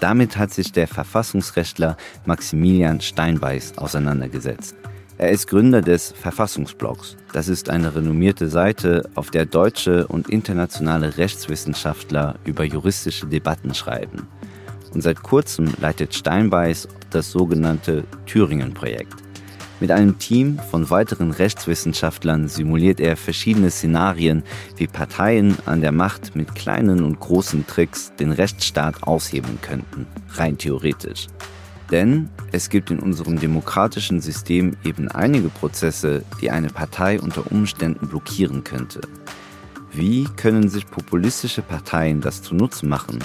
Damit 0.00 0.38
hat 0.38 0.52
sich 0.52 0.72
der 0.72 0.88
Verfassungsrechtler 0.88 1.98
Maximilian 2.24 3.02
Steinbeiß 3.02 3.76
auseinandergesetzt. 3.76 4.74
Er 5.16 5.30
ist 5.30 5.46
Gründer 5.46 5.80
des 5.80 6.10
Verfassungsblocks. 6.10 7.16
Das 7.32 7.46
ist 7.46 7.70
eine 7.70 7.94
renommierte 7.94 8.48
Seite, 8.48 9.08
auf 9.14 9.30
der 9.30 9.46
deutsche 9.46 10.08
und 10.08 10.28
internationale 10.28 11.16
Rechtswissenschaftler 11.16 12.34
über 12.44 12.64
juristische 12.64 13.26
Debatten 13.26 13.74
schreiben. 13.74 14.26
Und 14.92 15.02
seit 15.02 15.22
kurzem 15.22 15.72
leitet 15.80 16.14
Steinbeiß 16.14 16.88
das 17.10 17.30
sogenannte 17.30 18.04
Thüringen-Projekt. 18.26 19.14
Mit 19.78 19.92
einem 19.92 20.18
Team 20.18 20.58
von 20.70 20.90
weiteren 20.90 21.30
Rechtswissenschaftlern 21.30 22.48
simuliert 22.48 22.98
er 22.98 23.16
verschiedene 23.16 23.70
Szenarien, 23.70 24.42
wie 24.76 24.88
Parteien 24.88 25.56
an 25.66 25.80
der 25.80 25.92
Macht 25.92 26.34
mit 26.34 26.56
kleinen 26.56 27.04
und 27.04 27.20
großen 27.20 27.66
Tricks 27.66 28.12
den 28.18 28.32
Rechtsstaat 28.32 29.02
aushebeln 29.04 29.60
könnten, 29.60 30.06
rein 30.34 30.58
theoretisch. 30.58 31.28
Denn 31.94 32.28
es 32.50 32.70
gibt 32.70 32.90
in 32.90 32.98
unserem 32.98 33.38
demokratischen 33.38 34.20
System 34.20 34.76
eben 34.84 35.06
einige 35.06 35.48
Prozesse, 35.48 36.24
die 36.40 36.50
eine 36.50 36.66
Partei 36.66 37.20
unter 37.20 37.52
Umständen 37.52 38.08
blockieren 38.08 38.64
könnte. 38.64 39.00
Wie 39.92 40.24
können 40.24 40.68
sich 40.68 40.90
populistische 40.90 41.62
Parteien 41.62 42.20
das 42.20 42.42
zunutze 42.42 42.84
machen? 42.84 43.20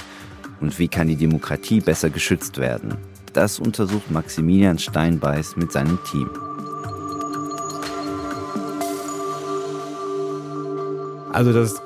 Und 0.62 0.78
wie 0.78 0.88
kann 0.88 1.08
die 1.08 1.16
Demokratie 1.16 1.82
besser 1.82 2.12
geschützt 2.12 2.60
werden? 2.60 2.96
Das 3.34 3.58
untersucht 3.58 4.12
Maximilian 4.12 4.78
Steinbeiß 4.78 5.56
mit 5.56 5.72
seinem 5.72 5.98
Team. 6.04 6.30
Also 11.34 11.54
das 11.54 11.82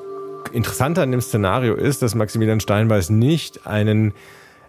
Interessante 0.52 1.02
an 1.02 1.12
dem 1.12 1.22
Szenario 1.22 1.76
ist, 1.76 2.02
dass 2.02 2.14
Maximilian 2.14 2.60
Steinbeiß 2.60 3.10
nicht 3.10 3.66
einen 3.66 4.14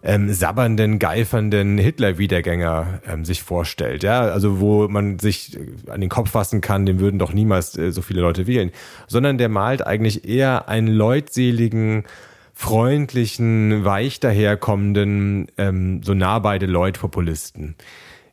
ähm, 0.04 0.32
sabbernden, 0.32 0.99
geifernden 0.99 1.78
Hitler-Wiedergänger 1.78 3.00
ähm, 3.08 3.25
sich 3.25 3.42
vorstellt. 3.42 4.02
Ja, 4.02 4.20
also 4.20 4.61
wo 4.61 4.87
man 4.87 5.18
sich 5.18 5.56
äh, 5.56 5.90
an 5.90 6.02
den 6.02 6.11
Kopf 6.11 6.30
fassen 6.30 6.61
kann, 6.61 6.84
den 6.84 7.00
würden 7.00 7.18
doch 7.18 7.32
niemals 7.32 7.76
äh, 7.78 7.90
so 7.90 8.02
viele 8.02 8.20
Leute 8.20 8.46
wählen, 8.46 8.70
sondern 9.06 9.38
der 9.38 9.49
malt 9.49 9.87
eigentlich 9.87 10.28
eher 10.28 10.68
einen 10.68 10.88
leutseligen, 10.88 12.04
freundlichen, 12.52 13.84
weich 13.84 14.20
daherkommenden, 14.20 15.49
ähm, 15.56 16.02
so 16.02 16.12
nah 16.12 16.38
bei 16.38 16.58
Leut-Populisten. 16.58 17.75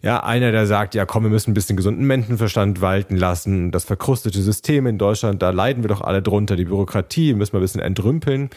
Ja, 0.03 0.23
einer, 0.23 0.51
der 0.51 0.65
sagt, 0.65 0.95
ja 0.95 1.05
komm, 1.05 1.23
wir 1.23 1.29
müssen 1.29 1.51
ein 1.51 1.53
bisschen 1.53 1.77
gesunden 1.77 2.05
Menschenverstand 2.05 2.81
walten 2.81 3.15
lassen. 3.15 3.71
Das 3.71 3.85
verkrustete 3.85 4.41
System 4.41 4.87
in 4.87 4.97
Deutschland, 4.97 5.41
da 5.41 5.51
leiden 5.51 5.83
wir 5.83 5.89
doch 5.89 6.01
alle 6.01 6.21
drunter. 6.21 6.55
Die 6.55 6.65
Bürokratie 6.65 7.33
müssen 7.33 7.53
wir 7.53 7.59
ein 7.59 7.63
bisschen 7.63 7.81
entrümpeln. 7.81 8.49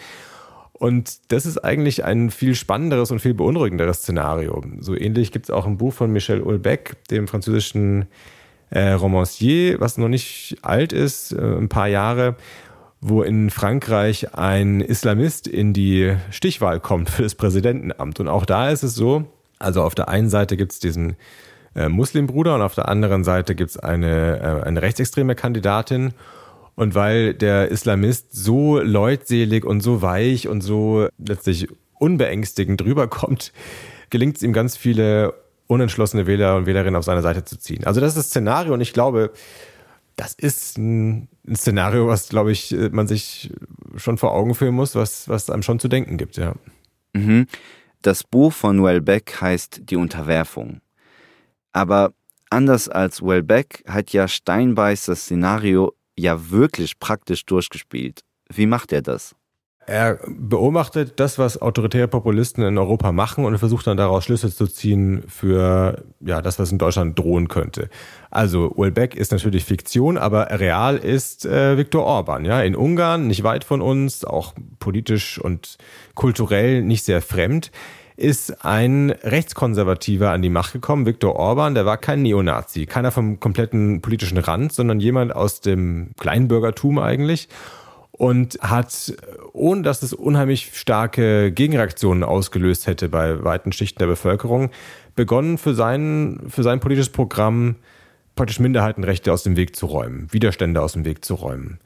Und 0.76 1.32
das 1.32 1.46
ist 1.46 1.58
eigentlich 1.58 2.04
ein 2.04 2.30
viel 2.30 2.56
spannenderes 2.56 3.10
und 3.10 3.20
viel 3.20 3.34
beunruhigenderes 3.34 3.98
Szenario. 3.98 4.62
So 4.80 4.94
ähnlich 4.94 5.30
gibt 5.30 5.46
es 5.46 5.50
auch 5.50 5.66
ein 5.66 5.78
Buch 5.78 5.94
von 5.94 6.10
Michel 6.10 6.44
Houellebecq, 6.44 6.96
dem 7.10 7.28
französischen 7.28 8.06
äh, 8.70 8.90
Romancier, 8.90 9.80
was 9.80 9.98
noch 9.98 10.08
nicht 10.08 10.56
alt 10.62 10.92
ist, 10.92 11.32
äh, 11.32 11.40
ein 11.40 11.68
paar 11.68 11.86
Jahre, 11.86 12.34
wo 13.00 13.22
in 13.22 13.50
Frankreich 13.50 14.34
ein 14.34 14.80
Islamist 14.80 15.46
in 15.46 15.72
die 15.72 16.16
Stichwahl 16.30 16.80
kommt 16.80 17.08
für 17.08 17.22
das 17.22 17.36
Präsidentenamt. 17.36 18.18
Und 18.18 18.28
auch 18.28 18.44
da 18.44 18.70
ist 18.70 18.82
es 18.82 18.96
so, 18.96 19.26
also 19.60 19.82
auf 19.82 19.94
der 19.94 20.08
einen 20.08 20.28
Seite 20.28 20.56
gibt 20.56 20.72
es 20.72 20.80
diesen 20.80 21.16
äh, 21.76 21.88
Muslimbruder 21.88 22.56
und 22.56 22.62
auf 22.62 22.74
der 22.74 22.88
anderen 22.88 23.22
Seite 23.22 23.54
gibt 23.54 23.70
es 23.70 23.78
eine, 23.78 24.40
äh, 24.40 24.66
eine 24.66 24.82
rechtsextreme 24.82 25.34
Kandidatin. 25.36 26.14
Und 26.76 26.94
weil 26.94 27.34
der 27.34 27.68
Islamist 27.68 28.34
so 28.34 28.80
leutselig 28.80 29.64
und 29.64 29.80
so 29.80 30.02
weich 30.02 30.48
und 30.48 30.60
so 30.60 31.08
letztlich 31.18 31.68
unbeängstigend 31.98 32.82
rüberkommt, 32.82 33.52
gelingt 34.10 34.36
es 34.36 34.42
ihm 34.42 34.52
ganz 34.52 34.76
viele 34.76 35.34
unentschlossene 35.66 36.26
Wähler 36.26 36.56
und 36.56 36.66
Wählerinnen 36.66 36.96
auf 36.96 37.04
seine 37.04 37.22
Seite 37.22 37.44
zu 37.44 37.58
ziehen. 37.58 37.84
Also 37.84 38.00
das 38.00 38.10
ist 38.10 38.18
das 38.18 38.26
Szenario 38.26 38.74
und 38.74 38.80
ich 38.80 38.92
glaube, 38.92 39.32
das 40.16 40.34
ist 40.34 40.78
ein, 40.78 41.28
Szenario, 41.54 42.06
was, 42.06 42.28
glaube 42.28 42.52
ich, 42.52 42.74
man 42.90 43.06
sich 43.06 43.52
schon 43.96 44.16
vor 44.16 44.32
Augen 44.32 44.54
führen 44.54 44.74
muss, 44.74 44.94
was, 44.94 45.28
was 45.28 45.50
einem 45.50 45.62
schon 45.62 45.78
zu 45.78 45.88
denken 45.88 46.16
gibt, 46.16 46.36
ja. 46.36 46.54
Mhm. 47.12 47.46
Das 48.02 48.24
Buch 48.24 48.52
von 48.52 48.82
Welbeck 48.82 49.40
heißt 49.40 49.82
Die 49.84 49.96
Unterwerfung. 49.96 50.80
Aber 51.72 52.12
anders 52.50 52.88
als 52.88 53.22
Welbeck 53.22 53.84
hat 53.86 54.12
ja 54.12 54.28
Steinbeiß 54.28 55.06
das 55.06 55.22
Szenario 55.22 55.94
ja 56.18 56.50
wirklich 56.50 56.98
praktisch 56.98 57.44
durchgespielt. 57.44 58.20
Wie 58.48 58.66
macht 58.66 58.92
er 58.92 59.02
das? 59.02 59.34
Er 59.86 60.18
beobachtet 60.26 61.20
das, 61.20 61.38
was 61.38 61.60
autoritäre 61.60 62.08
Populisten 62.08 62.64
in 62.64 62.78
Europa 62.78 63.12
machen 63.12 63.44
und 63.44 63.58
versucht 63.58 63.86
dann 63.86 63.98
daraus 63.98 64.24
Schlüsse 64.24 64.54
zu 64.54 64.66
ziehen 64.66 65.24
für 65.28 66.04
ja, 66.20 66.40
das, 66.40 66.58
was 66.58 66.72
in 66.72 66.78
Deutschland 66.78 67.18
drohen 67.18 67.48
könnte. 67.48 67.90
Also 68.30 68.72
Welbeck 68.76 69.14
ist 69.14 69.32
natürlich 69.32 69.64
Fiktion, 69.64 70.16
aber 70.16 70.48
real 70.58 70.96
ist 70.96 71.44
äh, 71.44 71.76
Viktor 71.76 72.04
Orban. 72.04 72.46
Ja, 72.46 72.62
in 72.62 72.76
Ungarn, 72.76 73.26
nicht 73.26 73.44
weit 73.44 73.64
von 73.64 73.82
uns, 73.82 74.24
auch 74.24 74.54
politisch 74.78 75.38
und 75.38 75.76
kulturell 76.14 76.82
nicht 76.82 77.04
sehr 77.04 77.20
fremd 77.20 77.70
ist 78.16 78.64
ein 78.64 79.10
Rechtskonservativer 79.10 80.30
an 80.30 80.42
die 80.42 80.50
Macht 80.50 80.72
gekommen, 80.72 81.06
Viktor 81.06 81.36
Orban, 81.36 81.74
der 81.74 81.84
war 81.84 81.96
kein 81.96 82.22
Neonazi, 82.22 82.86
keiner 82.86 83.10
vom 83.10 83.40
kompletten 83.40 84.02
politischen 84.02 84.38
Rand, 84.38 84.72
sondern 84.72 85.00
jemand 85.00 85.34
aus 85.34 85.60
dem 85.60 86.10
Kleinbürgertum 86.18 86.98
eigentlich. 86.98 87.48
Und 88.12 88.60
hat, 88.60 89.12
ohne 89.52 89.82
dass 89.82 90.04
es 90.04 90.12
unheimlich 90.12 90.70
starke 90.74 91.50
Gegenreaktionen 91.50 92.22
ausgelöst 92.22 92.86
hätte 92.86 93.08
bei 93.08 93.42
weiten 93.42 93.72
Schichten 93.72 93.98
der 93.98 94.06
Bevölkerung, 94.06 94.70
begonnen 95.16 95.58
für 95.58 95.74
sein, 95.74 96.38
für 96.48 96.62
sein 96.62 96.78
politisches 96.78 97.10
Programm 97.10 97.74
praktisch 98.36 98.60
Minderheitenrechte 98.60 99.32
aus 99.32 99.42
dem 99.42 99.56
Weg 99.56 99.74
zu 99.74 99.86
räumen, 99.86 100.28
Widerstände 100.30 100.80
aus 100.80 100.92
dem 100.92 101.04
Weg 101.04 101.24
zu 101.24 101.34
räumen. 101.34 101.80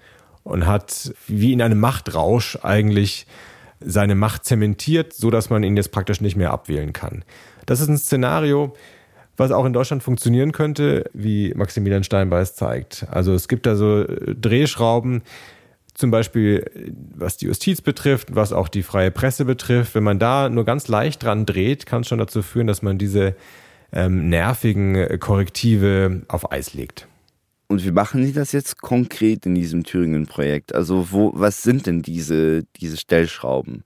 Und 0.45 0.67
hat 0.67 1.15
wie 1.27 1.55
in 1.55 1.63
einem 1.63 1.81
Machtrausch 1.81 2.59
eigentlich 2.63 3.27
seine 3.81 4.15
Macht 4.15 4.45
zementiert, 4.45 5.13
so 5.13 5.31
dass 5.31 5.51
man 5.51 5.63
ihn 5.63 5.77
jetzt 5.77 5.93
praktisch 5.93 6.21
nicht 6.21 6.37
mehr 6.37 6.53
abwählen 6.53 6.93
kann. 6.93 7.25
Das 7.67 7.81
ist 7.81 7.89
ein 7.89 7.99
Szenario, 7.99 8.75
was 9.37 9.51
auch 9.51 9.65
in 9.65 9.73
Deutschland 9.73 10.03
funktionieren 10.03 10.53
könnte, 10.53 11.09
wie 11.13 11.53
Maximilian 11.55 12.05
Steinbeiß 12.05 12.57
zeigt. 12.57 13.07
Also 13.11 13.35
es 13.35 13.49
gibt 13.49 13.67
da 13.67 13.77
so 13.77 14.05
Drehschrauben, 14.05 15.23
zum 15.95 16.11
Beispiel 16.11 16.93
was 17.15 17.37
die 17.37 17.47
Justiz 17.47 17.81
betrifft, 17.81 18.35
was 18.35 18.53
auch 18.53 18.69
die 18.69 18.83
freie 18.83 19.11
Presse 19.11 19.45
betrifft. 19.45 19.95
Wenn 19.95 20.05
man 20.05 20.19
da 20.19 20.49
nur 20.49 20.65
ganz 20.65 20.89
leicht 20.89 21.23
dran 21.23 21.47
dreht, 21.47 21.87
kann 21.87 22.03
es 22.03 22.09
schon 22.09 22.19
dazu 22.19 22.43
führen, 22.43 22.67
dass 22.67 22.83
man 22.83 22.99
diese 22.99 23.35
ähm, 23.93 24.29
nervigen 24.29 25.19
Korrektive 25.19 26.23
auf 26.29 26.53
Eis 26.53 26.75
legt. 26.75 27.09
Und 27.69 27.85
wie 27.85 27.91
machen 27.91 28.25
Sie 28.25 28.33
das 28.33 28.53
jetzt 28.53 28.81
konkret 28.81 29.45
in 29.45 29.55
diesem 29.55 29.85
Thüringen-Projekt? 29.85 30.75
Also 30.75 31.13
wo, 31.13 31.33
was 31.35 31.63
sind 31.63 31.87
denn 31.87 32.01
diese, 32.01 32.65
diese 32.77 32.97
Stellschrauben? 32.97 33.85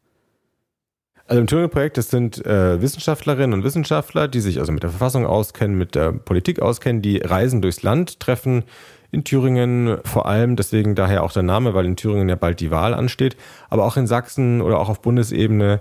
Also 1.26 1.40
im 1.40 1.46
Thüringen-Projekt, 1.48 1.96
das 1.96 2.08
sind 2.08 2.44
äh, 2.46 2.80
Wissenschaftlerinnen 2.80 3.52
und 3.52 3.64
Wissenschaftler, 3.64 4.28
die 4.28 4.40
sich 4.40 4.60
also 4.60 4.70
mit 4.70 4.84
der 4.84 4.90
Verfassung 4.90 5.26
auskennen, 5.26 5.76
mit 5.76 5.96
der 5.96 6.12
Politik 6.12 6.62
auskennen, 6.62 7.02
die 7.02 7.18
reisen 7.18 7.60
durchs 7.60 7.82
Land, 7.82 8.20
treffen 8.20 8.64
in 9.10 9.24
Thüringen 9.24 9.98
vor 10.04 10.26
allem, 10.26 10.56
deswegen 10.56 10.94
daher 10.94 11.22
auch 11.22 11.32
der 11.32 11.42
Name, 11.42 11.74
weil 11.74 11.84
in 11.84 11.96
Thüringen 11.96 12.28
ja 12.28 12.36
bald 12.36 12.60
die 12.60 12.70
Wahl 12.70 12.94
ansteht, 12.94 13.36
aber 13.68 13.84
auch 13.84 13.96
in 13.96 14.06
Sachsen 14.06 14.62
oder 14.62 14.78
auch 14.78 14.88
auf 14.88 15.02
Bundesebene 15.02 15.80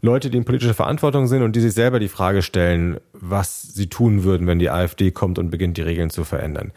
Leute, 0.00 0.30
die 0.30 0.38
in 0.38 0.44
politischer 0.44 0.74
Verantwortung 0.74 1.26
sind 1.26 1.42
und 1.42 1.56
die 1.56 1.60
sich 1.60 1.72
selber 1.72 1.98
die 1.98 2.08
Frage 2.08 2.42
stellen, 2.42 2.98
was 3.12 3.62
sie 3.62 3.88
tun 3.88 4.22
würden, 4.22 4.46
wenn 4.46 4.58
die 4.58 4.70
AfD 4.70 5.10
kommt 5.10 5.38
und 5.38 5.50
beginnt, 5.50 5.76
die 5.76 5.82
Regeln 5.82 6.10
zu 6.10 6.24
verändern. 6.24 6.72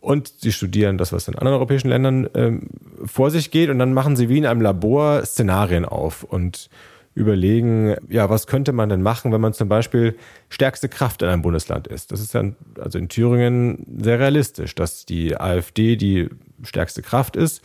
Und 0.00 0.32
sie 0.38 0.52
studieren 0.52 0.96
das, 0.96 1.12
was 1.12 1.28
in 1.28 1.34
anderen 1.34 1.56
europäischen 1.56 1.88
Ländern 1.88 2.28
ähm, 2.34 2.68
vor 3.04 3.30
sich 3.30 3.50
geht. 3.50 3.68
Und 3.68 3.78
dann 3.78 3.92
machen 3.92 4.16
sie 4.16 4.28
wie 4.28 4.38
in 4.38 4.46
einem 4.46 4.62
Labor 4.62 5.24
Szenarien 5.24 5.84
auf 5.84 6.24
und 6.24 6.70
überlegen, 7.14 7.96
ja, 8.08 8.30
was 8.30 8.46
könnte 8.46 8.72
man 8.72 8.88
denn 8.88 9.02
machen, 9.02 9.32
wenn 9.32 9.40
man 9.40 9.52
zum 9.52 9.68
Beispiel 9.68 10.16
stärkste 10.48 10.88
Kraft 10.88 11.22
in 11.22 11.28
einem 11.28 11.42
Bundesland 11.42 11.86
ist. 11.88 12.12
Das 12.12 12.20
ist 12.20 12.34
dann 12.34 12.56
also 12.80 12.98
in 12.98 13.08
Thüringen 13.08 13.84
sehr 14.00 14.18
realistisch, 14.20 14.74
dass 14.74 15.06
die 15.06 15.36
AfD 15.36 15.96
die 15.96 16.28
stärkste 16.62 17.02
Kraft 17.02 17.36
ist 17.36 17.62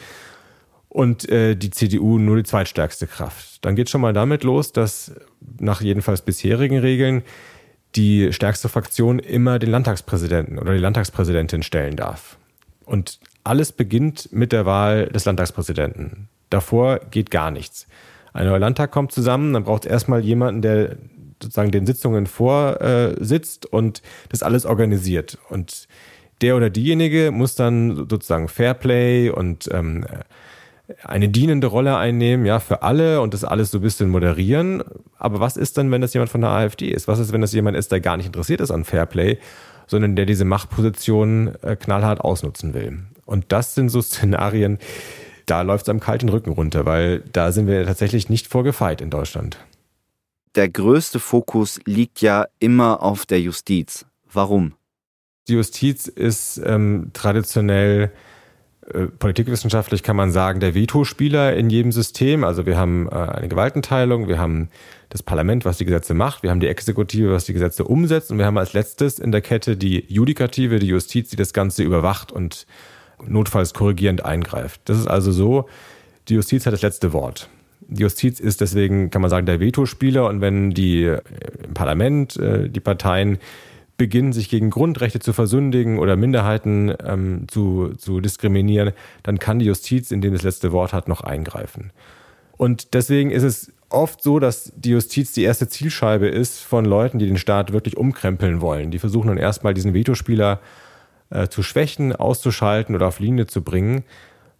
und 0.90 1.30
äh, 1.30 1.56
die 1.56 1.70
CDU 1.70 2.18
nur 2.18 2.38
die 2.38 2.44
zweitstärkste 2.44 3.06
Kraft. 3.06 3.64
Dann 3.64 3.76
geht 3.76 3.90
schon 3.90 4.02
mal 4.02 4.14
damit 4.14 4.44
los, 4.44 4.72
dass 4.72 5.14
nach 5.60 5.82
jedenfalls 5.82 6.22
bisherigen 6.22 6.80
Regeln 6.80 7.22
die 7.96 8.34
stärkste 8.34 8.70
Fraktion 8.70 9.20
immer 9.20 9.60
den 9.60 9.70
Landtagspräsidenten 9.70 10.60
oder 10.60 10.74
die 10.74 10.80
Landtagspräsidentin 10.80 11.64
stellen 11.64 11.96
darf. 11.96 12.38
Und 12.86 13.20
alles 13.44 13.72
beginnt 13.72 14.32
mit 14.32 14.52
der 14.52 14.66
Wahl 14.66 15.08
des 15.08 15.26
Landtagspräsidenten. 15.26 16.28
Davor 16.50 17.00
geht 17.12 17.32
gar 17.32 17.52
nichts. 17.52 17.88
Ein 18.34 18.48
neuer 18.48 18.60
Landtag 18.60 18.92
kommt 18.92 19.12
zusammen, 19.12 19.54
dann 19.54 19.64
braucht 19.64 19.86
es 19.86 19.92
erstmal 19.92 20.24
jemanden, 20.24 20.62
der 20.62 20.98
sozusagen 21.42 21.72
den 21.72 21.86
Sitzungen 21.86 22.28
vorsitzt 22.28 23.66
äh, 23.66 23.70
und 23.70 24.02
das 24.30 24.44
alles 24.44 24.66
organisiert. 24.66 25.38
Und 25.50 25.88
der 26.42 26.56
oder 26.56 26.70
diejenige 26.70 27.32
muss 27.32 27.56
dann 27.56 28.08
sozusagen 28.10 28.48
Fairplay 28.48 29.30
und 29.30 29.70
ähm, 29.72 30.06
eine 31.04 31.30
dienende 31.30 31.68
Rolle 31.68 31.98
einnehmen, 31.98 32.46
ja, 32.46 32.60
für 32.60 32.84
alle 32.84 33.22
und 33.22 33.34
das 33.34 33.44
alles 33.44 33.72
so 33.72 33.80
ein 33.80 33.82
bisschen 33.82 34.10
moderieren. 34.10 34.84
Aber 35.18 35.40
was 35.40 35.58
ist 35.58 35.78
dann, 35.78 35.92
wenn 35.92 36.02
das 36.02 36.14
jemand 36.14 36.30
von 36.30 36.42
der 36.42 36.52
AfD 36.52 36.90
ist? 36.90 37.08
Was 37.08 37.20
ist, 37.20 37.34
wenn 37.34 37.42
das 37.42 37.54
jemand 37.54 37.78
ist, 37.78 37.92
der 37.92 38.02
gar 38.02 38.18
nicht 38.18 38.28
interessiert 38.28 38.62
ist 38.62 38.72
an 38.72 38.86
Fairplay, 38.86 39.40
sondern 39.88 40.16
der 40.16 40.26
diese 40.26 40.46
Machtposition 40.46 41.56
äh, 41.62 41.76
knallhart 41.76 42.22
ausnutzen 42.22 42.74
will? 42.74 43.00
Und 43.26 43.46
das 43.50 43.76
sind 43.76 43.90
so 43.90 44.02
Szenarien, 44.04 44.80
da 45.46 45.62
läuft 45.62 45.86
es 45.86 45.90
am 45.90 46.00
kalten 46.00 46.30
Rücken 46.30 46.52
runter, 46.52 46.86
weil 46.86 47.20
da 47.32 47.52
sind 47.52 47.68
wir 47.68 47.86
tatsächlich 47.86 48.30
nicht 48.30 48.48
vorgefeit 48.48 49.02
in 49.02 49.10
Deutschland. 49.10 49.58
Der 50.56 50.70
größte 50.70 51.20
Fokus 51.20 51.80
liegt 51.86 52.22
ja 52.22 52.46
immer 52.60 53.04
auf 53.04 53.26
der 53.26 53.42
Justiz. 53.42 54.06
Warum? 54.32 54.74
Die 55.48 55.54
Justiz 55.54 56.08
ist 56.08 56.60
ähm, 56.66 57.12
traditionell 57.14 58.12
politikwissenschaftlich 59.18 60.04
kann 60.04 60.16
man 60.16 60.32
sagen, 60.32 60.60
der 60.60 60.76
Vetospieler 60.76 61.56
in 61.56 61.70
jedem 61.70 61.92
System. 61.92 62.44
Also 62.44 62.66
wir 62.66 62.78
haben 62.78 63.08
äh, 63.08 63.16
eine 63.16 63.48
Gewaltenteilung, 63.48 64.28
wir 64.28 64.38
haben 64.38 64.70
das 65.10 65.24
Parlament, 65.24 65.66
was 65.66 65.78
die 65.78 65.86
Gesetze 65.86 66.14
macht, 66.14 66.44
wir 66.44 66.52
haben 66.52 66.60
die 66.60 66.68
Exekutive, 66.68 67.32
was 67.32 67.46
die 67.46 67.54
Gesetze 67.54 67.84
umsetzt 67.84 68.32
und 68.32 68.38
wir 68.38 68.46
haben 68.46 68.58
als 68.58 68.74
letztes 68.74 69.18
in 69.18 69.32
der 69.32 69.42
Kette 69.42 69.76
die 69.76 70.06
Judikative, 70.08 70.78
die 70.80 70.88
Justiz, 70.88 71.30
die 71.30 71.36
das 71.36 71.54
Ganze 71.54 71.84
überwacht 71.84 72.32
und 72.32 72.68
notfalls 73.26 73.74
korrigierend 73.74 74.24
eingreift. 74.24 74.82
Das 74.86 75.00
ist 75.00 75.08
also 75.08 75.32
so, 75.32 75.68
die 76.28 76.36
Justiz 76.36 76.66
hat 76.66 76.74
das 76.74 76.82
letzte 76.82 77.14
Wort. 77.14 77.50
Die 77.88 78.02
Justiz 78.02 78.40
ist 78.40 78.62
deswegen, 78.62 79.10
kann 79.10 79.22
man 79.22 79.30
sagen, 79.30 79.46
der 79.46 79.60
Vetospieler 79.60 80.28
und 80.28 80.42
wenn 80.42 80.72
die 80.72 81.04
äh, 81.04 81.22
im 81.64 81.74
Parlament, 81.74 82.40
die 82.40 82.80
Parteien 82.80 83.40
beginnen, 83.98 84.34
sich 84.34 84.50
gegen 84.50 84.70
Grundrechte 84.70 85.20
zu 85.20 85.34
versündigen 85.34 86.00
oder 86.00 86.16
Minderheiten 86.16 86.94
ähm, 87.04 87.48
zu, 87.48 87.94
zu 87.98 88.20
diskriminieren, 88.20 88.94
dann 89.24 89.40
kann 89.40 89.60
die 89.60 89.66
Justiz, 89.66 90.12
in 90.12 90.22
dem 90.22 90.34
das 90.34 90.44
letzte 90.44 90.72
Wort 90.72 90.94
hat, 90.94 91.08
noch 91.08 91.22
eingreifen. 91.22 91.92
Und 92.58 92.94
deswegen 92.94 93.32
ist 93.32 93.44
es 93.44 93.72
oft 93.90 94.22
so, 94.22 94.40
dass 94.40 94.74
die 94.76 94.92
Justiz 94.92 95.32
die 95.32 95.44
erste 95.44 95.68
Zielscheibe 95.68 96.28
ist 96.28 96.60
von 96.60 96.86
Leuten, 96.86 97.20
die 97.20 97.28
den 97.28 97.38
Staat 97.38 97.72
wirklich 97.72 97.98
umkrempeln 97.98 98.62
wollen. 98.62 98.92
Die 98.92 99.00
versuchen 99.00 99.28
dann 99.28 99.38
erstmal 99.38 99.74
diesen 99.74 99.94
Vetospieler 99.94 100.60
äh, 101.30 101.48
zu 101.48 101.64
schwächen, 101.64 102.16
auszuschalten 102.16 102.96
oder 102.96 103.08
auf 103.08 103.20
Linie 103.20 103.48
zu 103.48 103.62
bringen. 103.62 104.04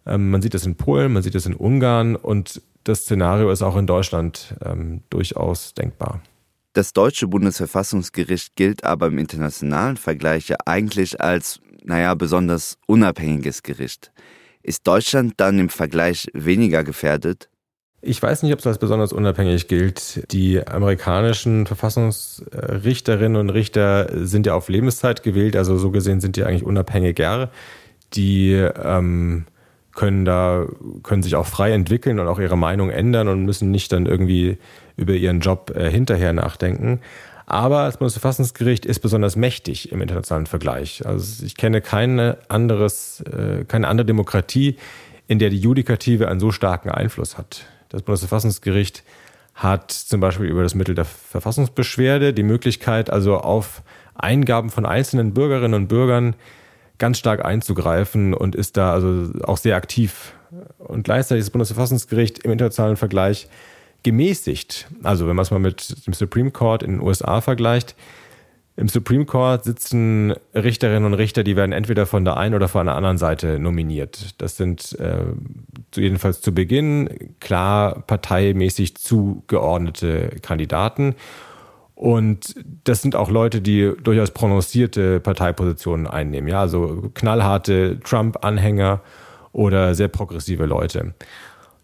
Ähm, 0.06 0.30
man 0.30 0.42
sieht 0.42 0.54
das 0.54 0.66
in 0.66 0.76
Polen, 0.76 1.12
man 1.12 1.22
sieht 1.22 1.34
das 1.34 1.46
in 1.46 1.54
Ungarn 1.54 2.16
und 2.16 2.62
das 2.84 3.00
Szenario 3.00 3.50
ist 3.50 3.62
auch 3.62 3.76
in 3.76 3.86
Deutschland 3.86 4.54
ähm, 4.64 5.02
durchaus 5.10 5.74
denkbar. 5.74 6.20
Das 6.76 6.92
deutsche 6.92 7.26
Bundesverfassungsgericht 7.26 8.54
gilt 8.54 8.84
aber 8.84 9.06
im 9.06 9.16
internationalen 9.16 9.96
Vergleich 9.96 10.48
ja 10.48 10.56
eigentlich 10.66 11.22
als, 11.22 11.58
naja, 11.82 12.12
besonders 12.12 12.76
unabhängiges 12.86 13.62
Gericht. 13.62 14.12
Ist 14.62 14.86
Deutschland 14.86 15.32
dann 15.38 15.58
im 15.58 15.70
Vergleich 15.70 16.26
weniger 16.34 16.84
gefährdet? 16.84 17.48
Ich 18.02 18.22
weiß 18.22 18.42
nicht, 18.42 18.52
ob 18.52 18.58
es 18.58 18.66
als 18.66 18.76
besonders 18.76 19.14
unabhängig 19.14 19.68
gilt. 19.68 20.30
Die 20.32 20.66
amerikanischen 20.68 21.64
Verfassungsrichterinnen 21.64 23.40
und 23.40 23.48
Richter 23.48 24.26
sind 24.26 24.44
ja 24.44 24.52
auf 24.52 24.68
Lebenszeit 24.68 25.22
gewählt, 25.22 25.56
also 25.56 25.78
so 25.78 25.90
gesehen 25.90 26.20
sind 26.20 26.36
die 26.36 26.44
eigentlich 26.44 26.64
unabhängiger. 26.64 27.50
Die 28.12 28.52
ähm, 28.52 29.46
können 29.96 30.24
da, 30.24 30.66
können 31.02 31.24
sich 31.24 31.34
auch 31.34 31.46
frei 31.46 31.72
entwickeln 31.72 32.20
und 32.20 32.28
auch 32.28 32.38
ihre 32.38 32.56
Meinung 32.56 32.90
ändern 32.90 33.26
und 33.26 33.44
müssen 33.44 33.72
nicht 33.72 33.92
dann 33.92 34.06
irgendwie 34.06 34.58
über 34.96 35.14
ihren 35.14 35.40
Job 35.40 35.72
äh, 35.74 35.90
hinterher 35.90 36.32
nachdenken. 36.32 37.00
Aber 37.46 37.86
das 37.86 37.96
Bundesverfassungsgericht 37.96 38.86
ist 38.86 39.00
besonders 39.00 39.36
mächtig 39.36 39.92
im 39.92 40.00
internationalen 40.00 40.46
Vergleich. 40.46 41.06
Also 41.06 41.44
ich 41.44 41.56
kenne 41.56 41.80
keine 41.80 42.38
anderes, 42.48 43.20
äh, 43.22 43.64
keine 43.64 43.88
andere 43.88 44.04
Demokratie, 44.04 44.76
in 45.28 45.38
der 45.38 45.50
die 45.50 45.58
Judikative 45.58 46.28
einen 46.28 46.40
so 46.40 46.52
starken 46.52 46.90
Einfluss 46.90 47.38
hat. 47.38 47.66
Das 47.88 48.02
Bundesverfassungsgericht 48.02 49.02
hat 49.54 49.90
zum 49.90 50.20
Beispiel 50.20 50.46
über 50.46 50.62
das 50.62 50.74
Mittel 50.74 50.94
der 50.94 51.06
Verfassungsbeschwerde 51.06 52.34
die 52.34 52.42
Möglichkeit, 52.42 53.10
also 53.10 53.38
auf 53.38 53.82
Eingaben 54.14 54.70
von 54.70 54.84
einzelnen 54.84 55.32
Bürgerinnen 55.32 55.74
und 55.74 55.88
Bürgern 55.88 56.36
ganz 56.98 57.18
stark 57.18 57.44
einzugreifen 57.44 58.34
und 58.34 58.54
ist 58.54 58.76
da 58.76 58.92
also 58.92 59.30
auch 59.44 59.58
sehr 59.58 59.76
aktiv. 59.76 60.34
Und 60.78 61.04
gleichzeitig 61.04 61.40
ist 61.40 61.48
das 61.48 61.52
Bundesverfassungsgericht 61.52 62.40
im 62.40 62.52
internationalen 62.52 62.96
Vergleich 62.96 63.48
gemäßigt. 64.02 64.88
Also 65.02 65.26
wenn 65.26 65.36
man 65.36 65.42
es 65.42 65.50
mal 65.50 65.58
mit 65.58 66.06
dem 66.06 66.12
Supreme 66.12 66.50
Court 66.50 66.82
in 66.82 66.92
den 66.92 67.00
USA 67.00 67.40
vergleicht, 67.40 67.96
im 68.76 68.88
Supreme 68.88 69.24
Court 69.24 69.64
sitzen 69.64 70.34
Richterinnen 70.54 71.06
und 71.06 71.14
Richter, 71.14 71.42
die 71.42 71.56
werden 71.56 71.72
entweder 71.72 72.04
von 72.04 72.26
der 72.26 72.36
einen 72.36 72.54
oder 72.54 72.68
von 72.68 72.84
der 72.84 72.94
anderen 72.94 73.16
Seite 73.16 73.58
nominiert. 73.58 74.34
Das 74.36 74.58
sind 74.58 74.98
äh, 75.00 75.24
jedenfalls 75.94 76.42
zu 76.42 76.52
Beginn 76.52 77.34
klar 77.40 78.02
parteimäßig 78.06 78.96
zugeordnete 78.96 80.36
Kandidaten. 80.42 81.14
Und 81.96 82.54
das 82.84 83.00
sind 83.00 83.16
auch 83.16 83.30
Leute, 83.30 83.62
die 83.62 83.90
durchaus 84.02 84.30
prononcierte 84.30 85.18
Parteipositionen 85.18 86.06
einnehmen. 86.06 86.46
Ja, 86.46 86.60
also 86.60 87.10
knallharte 87.14 87.98
Trump-Anhänger 88.00 89.00
oder 89.52 89.94
sehr 89.94 90.08
progressive 90.08 90.66
Leute. 90.66 91.14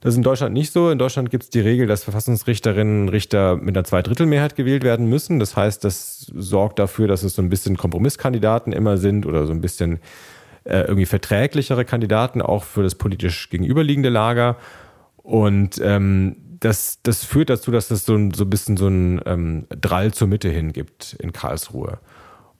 Das 0.00 0.12
ist 0.12 0.18
in 0.18 0.22
Deutschland 0.22 0.52
nicht 0.52 0.70
so. 0.70 0.90
In 0.90 0.98
Deutschland 0.98 1.30
gibt 1.30 1.44
es 1.44 1.50
die 1.50 1.60
Regel, 1.60 1.86
dass 1.86 2.04
Verfassungsrichterinnen 2.04 3.02
und 3.02 3.08
Richter 3.08 3.56
mit 3.56 3.74
einer 3.74 3.84
Zweidrittelmehrheit 3.84 4.54
gewählt 4.54 4.84
werden 4.84 5.06
müssen. 5.06 5.38
Das 5.38 5.56
heißt, 5.56 5.82
das 5.82 6.30
sorgt 6.34 6.78
dafür, 6.78 7.08
dass 7.08 7.22
es 7.22 7.34
so 7.34 7.40
ein 7.40 7.48
bisschen 7.48 7.78
Kompromisskandidaten 7.78 8.74
immer 8.74 8.98
sind 8.98 9.24
oder 9.24 9.46
so 9.46 9.52
ein 9.52 9.62
bisschen 9.62 10.00
äh, 10.64 10.80
irgendwie 10.80 11.06
verträglichere 11.06 11.86
Kandidaten 11.86 12.42
auch 12.42 12.64
für 12.64 12.82
das 12.82 12.96
politisch 12.96 13.48
gegenüberliegende 13.48 14.10
Lager. 14.10 14.56
Und 15.16 15.80
ähm, 15.82 16.51
das, 16.64 17.00
das 17.02 17.24
führt 17.24 17.50
dazu, 17.50 17.72
dass 17.72 17.90
es 17.90 18.06
so 18.06 18.14
ein, 18.14 18.32
so 18.32 18.44
ein 18.44 18.50
bisschen 18.50 18.76
so 18.76 18.86
ein 18.86 19.20
ähm, 19.26 19.66
Drall 19.68 20.14
zur 20.14 20.28
Mitte 20.28 20.48
hin 20.48 20.72
gibt 20.72 21.14
in 21.18 21.32
Karlsruhe. 21.32 21.98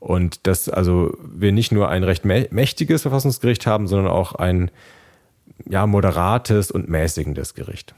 Und 0.01 0.49
dass 0.49 0.69
also 0.69 1.17
wir 1.25 1.53
nicht 1.53 1.71
nur 1.71 1.88
ein 1.88 2.03
recht 2.03 2.25
mächtiges 2.25 3.03
Verfassungsgericht 3.03 3.65
haben, 3.69 3.87
sondern 3.87 4.11
auch 4.11 4.35
ein 4.35 4.73
ja, 5.65 5.87
moderates 5.87 6.73
und 6.73 6.88
mäßigendes 6.88 7.55
Gericht. 7.55 7.95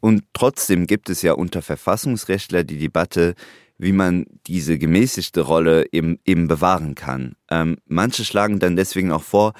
Und 0.00 0.24
trotzdem 0.32 0.88
gibt 0.88 1.08
es 1.10 1.22
ja 1.22 1.34
unter 1.34 1.62
Verfassungsrechtler 1.62 2.64
die 2.64 2.78
Debatte, 2.78 3.36
wie 3.78 3.92
man 3.92 4.26
diese 4.48 4.78
gemäßigte 4.78 5.42
Rolle 5.42 5.86
eben, 5.92 6.18
eben 6.24 6.48
bewahren 6.48 6.96
kann. 6.96 7.36
Ähm, 7.48 7.76
manche 7.86 8.24
schlagen 8.24 8.58
dann 8.58 8.74
deswegen 8.74 9.12
auch 9.12 9.22
vor, 9.22 9.52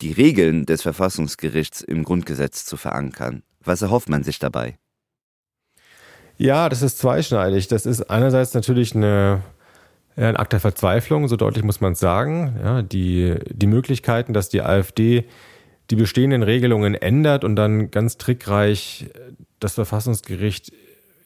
die 0.00 0.12
Regeln 0.12 0.66
des 0.66 0.82
Verfassungsgerichts 0.82 1.80
im 1.80 2.02
Grundgesetz 2.02 2.64
zu 2.64 2.76
verankern. 2.76 3.44
Was 3.62 3.82
erhofft 3.82 4.08
man 4.08 4.24
sich 4.24 4.40
dabei? 4.40 4.76
Ja, 6.38 6.68
das 6.68 6.82
ist 6.82 6.98
zweischneidig. 6.98 7.66
Das 7.66 7.84
ist 7.84 8.02
einerseits 8.10 8.54
natürlich 8.54 8.94
eine, 8.94 9.42
ein 10.16 10.36
Akt 10.36 10.52
der 10.52 10.60
Verzweiflung, 10.60 11.26
so 11.26 11.36
deutlich 11.36 11.64
muss 11.64 11.80
man 11.80 11.92
es 11.92 12.00
sagen. 12.00 12.56
Ja, 12.62 12.82
die, 12.82 13.34
die 13.50 13.66
Möglichkeiten, 13.66 14.32
dass 14.32 14.48
die 14.48 14.62
AfD 14.62 15.24
die 15.90 15.96
bestehenden 15.96 16.42
Regelungen 16.42 16.94
ändert 16.94 17.44
und 17.44 17.56
dann 17.56 17.90
ganz 17.90 18.18
trickreich 18.18 19.06
das 19.58 19.74
Verfassungsgericht 19.74 20.72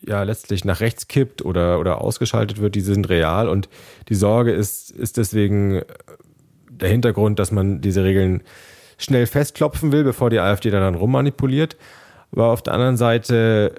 ja 0.07 0.23
letztlich 0.23 0.65
nach 0.65 0.81
rechts 0.81 1.09
kippt 1.09 1.45
oder, 1.45 1.79
oder 1.79 2.01
ausgeschaltet 2.01 2.61
wird, 2.61 2.75
die 2.75 2.81
sind 2.81 3.09
real 3.09 3.49
und 3.49 3.69
die 4.09 4.15
Sorge 4.15 4.53
ist, 4.53 4.91
ist 4.91 5.17
deswegen 5.17 5.83
der 6.71 6.89
Hintergrund, 6.89 7.39
dass 7.39 7.53
man 7.53 7.81
diese 7.81 8.03
Regeln 8.03 8.43
schnell 8.99 9.27
festklopfen 9.27 9.93
will, 9.93 10.05
bevor 10.05 10.31
die 10.31 10.41
AfD 10.41 10.71
da 10.71 10.81
dann 10.81 10.95
rummanipuliert. 10.95 11.77
Aber 12.33 12.47
auf 12.47 12.63
der 12.63 12.75
anderen 12.75 12.97
Seite, 12.97 13.75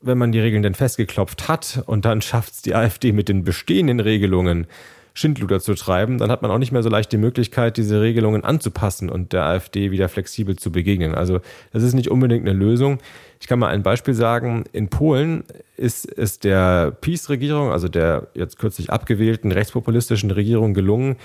wenn 0.00 0.18
man 0.18 0.32
die 0.32 0.40
Regeln 0.40 0.62
denn 0.62 0.74
festgeklopft 0.74 1.48
hat 1.48 1.82
und 1.86 2.04
dann 2.04 2.22
schafft 2.22 2.54
es 2.54 2.62
die 2.62 2.74
AfD 2.74 3.12
mit 3.12 3.28
den 3.28 3.44
bestehenden 3.44 4.00
Regelungen, 4.00 4.66
Schindluder 5.12 5.60
zu 5.60 5.74
treiben, 5.74 6.18
dann 6.18 6.30
hat 6.30 6.42
man 6.42 6.50
auch 6.50 6.58
nicht 6.58 6.72
mehr 6.72 6.82
so 6.82 6.88
leicht 6.88 7.12
die 7.12 7.18
Möglichkeit, 7.18 7.76
diese 7.76 8.00
Regelungen 8.00 8.44
anzupassen 8.44 9.10
und 9.10 9.32
der 9.32 9.44
AfD 9.44 9.90
wieder 9.90 10.08
flexibel 10.08 10.56
zu 10.56 10.70
begegnen. 10.70 11.14
Also 11.14 11.40
das 11.72 11.82
ist 11.82 11.94
nicht 11.94 12.08
unbedingt 12.08 12.48
eine 12.48 12.56
Lösung. 12.56 12.98
Ich 13.40 13.46
kann 13.46 13.58
mal 13.58 13.68
ein 13.68 13.82
Beispiel 13.82 14.14
sagen. 14.14 14.64
In 14.72 14.88
Polen 14.88 15.44
ist 15.76 16.06
es 16.16 16.38
der 16.38 16.92
PiS-Regierung, 16.92 17.70
also 17.70 17.88
der 17.88 18.28
jetzt 18.34 18.58
kürzlich 18.58 18.90
abgewählten 18.90 19.50
rechtspopulistischen 19.50 20.30
Regierung 20.30 20.74
gelungen, 20.74 21.16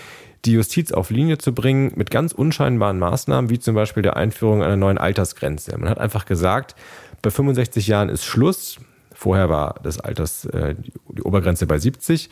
die 0.45 0.53
Justiz 0.53 0.91
auf 0.91 1.09
Linie 1.09 1.37
zu 1.37 1.53
bringen 1.53 1.91
mit 1.95 2.11
ganz 2.11 2.31
unscheinbaren 2.31 2.99
Maßnahmen, 2.99 3.49
wie 3.49 3.59
zum 3.59 3.75
Beispiel 3.75 4.03
der 4.03 4.15
Einführung 4.15 4.63
einer 4.63 4.77
neuen 4.77 4.97
Altersgrenze. 4.97 5.77
Man 5.77 5.89
hat 5.89 5.99
einfach 5.99 6.25
gesagt, 6.25 6.75
bei 7.25 7.31
65 7.31 7.87
Jahren 7.87 8.09
ist 8.09 8.23
Schluss. 8.23 8.77
Vorher 9.11 9.49
war 9.49 9.75
das 9.81 9.99
Alters, 9.99 10.45
äh, 10.45 10.75
die 11.09 11.23
Obergrenze 11.23 11.65
bei 11.65 11.79
70. 11.79 12.29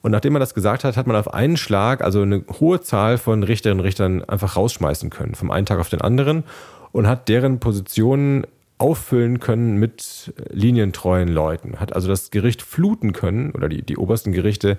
Und 0.00 0.10
nachdem 0.10 0.32
man 0.32 0.40
das 0.40 0.54
gesagt 0.54 0.84
hat, 0.84 0.96
hat 0.96 1.06
man 1.06 1.16
auf 1.16 1.32
einen 1.32 1.56
Schlag, 1.56 2.02
also 2.02 2.22
eine 2.22 2.42
hohe 2.58 2.80
Zahl 2.80 3.18
von 3.18 3.42
Richterinnen 3.42 3.80
und 3.80 3.86
Richtern 3.86 4.24
einfach 4.24 4.56
rausschmeißen 4.56 5.10
können, 5.10 5.34
vom 5.34 5.50
einen 5.50 5.66
Tag 5.66 5.78
auf 5.78 5.90
den 5.90 6.00
anderen 6.00 6.44
und 6.92 7.06
hat 7.06 7.28
deren 7.28 7.60
Positionen 7.60 8.46
auffüllen 8.78 9.38
können 9.38 9.76
mit 9.76 10.32
linientreuen 10.50 11.28
Leuten, 11.28 11.78
hat 11.78 11.94
also 11.94 12.08
das 12.08 12.30
Gericht 12.30 12.62
fluten 12.62 13.12
können 13.12 13.52
oder 13.52 13.68
die, 13.68 13.82
die 13.82 13.96
obersten 13.96 14.32
Gerichte 14.32 14.78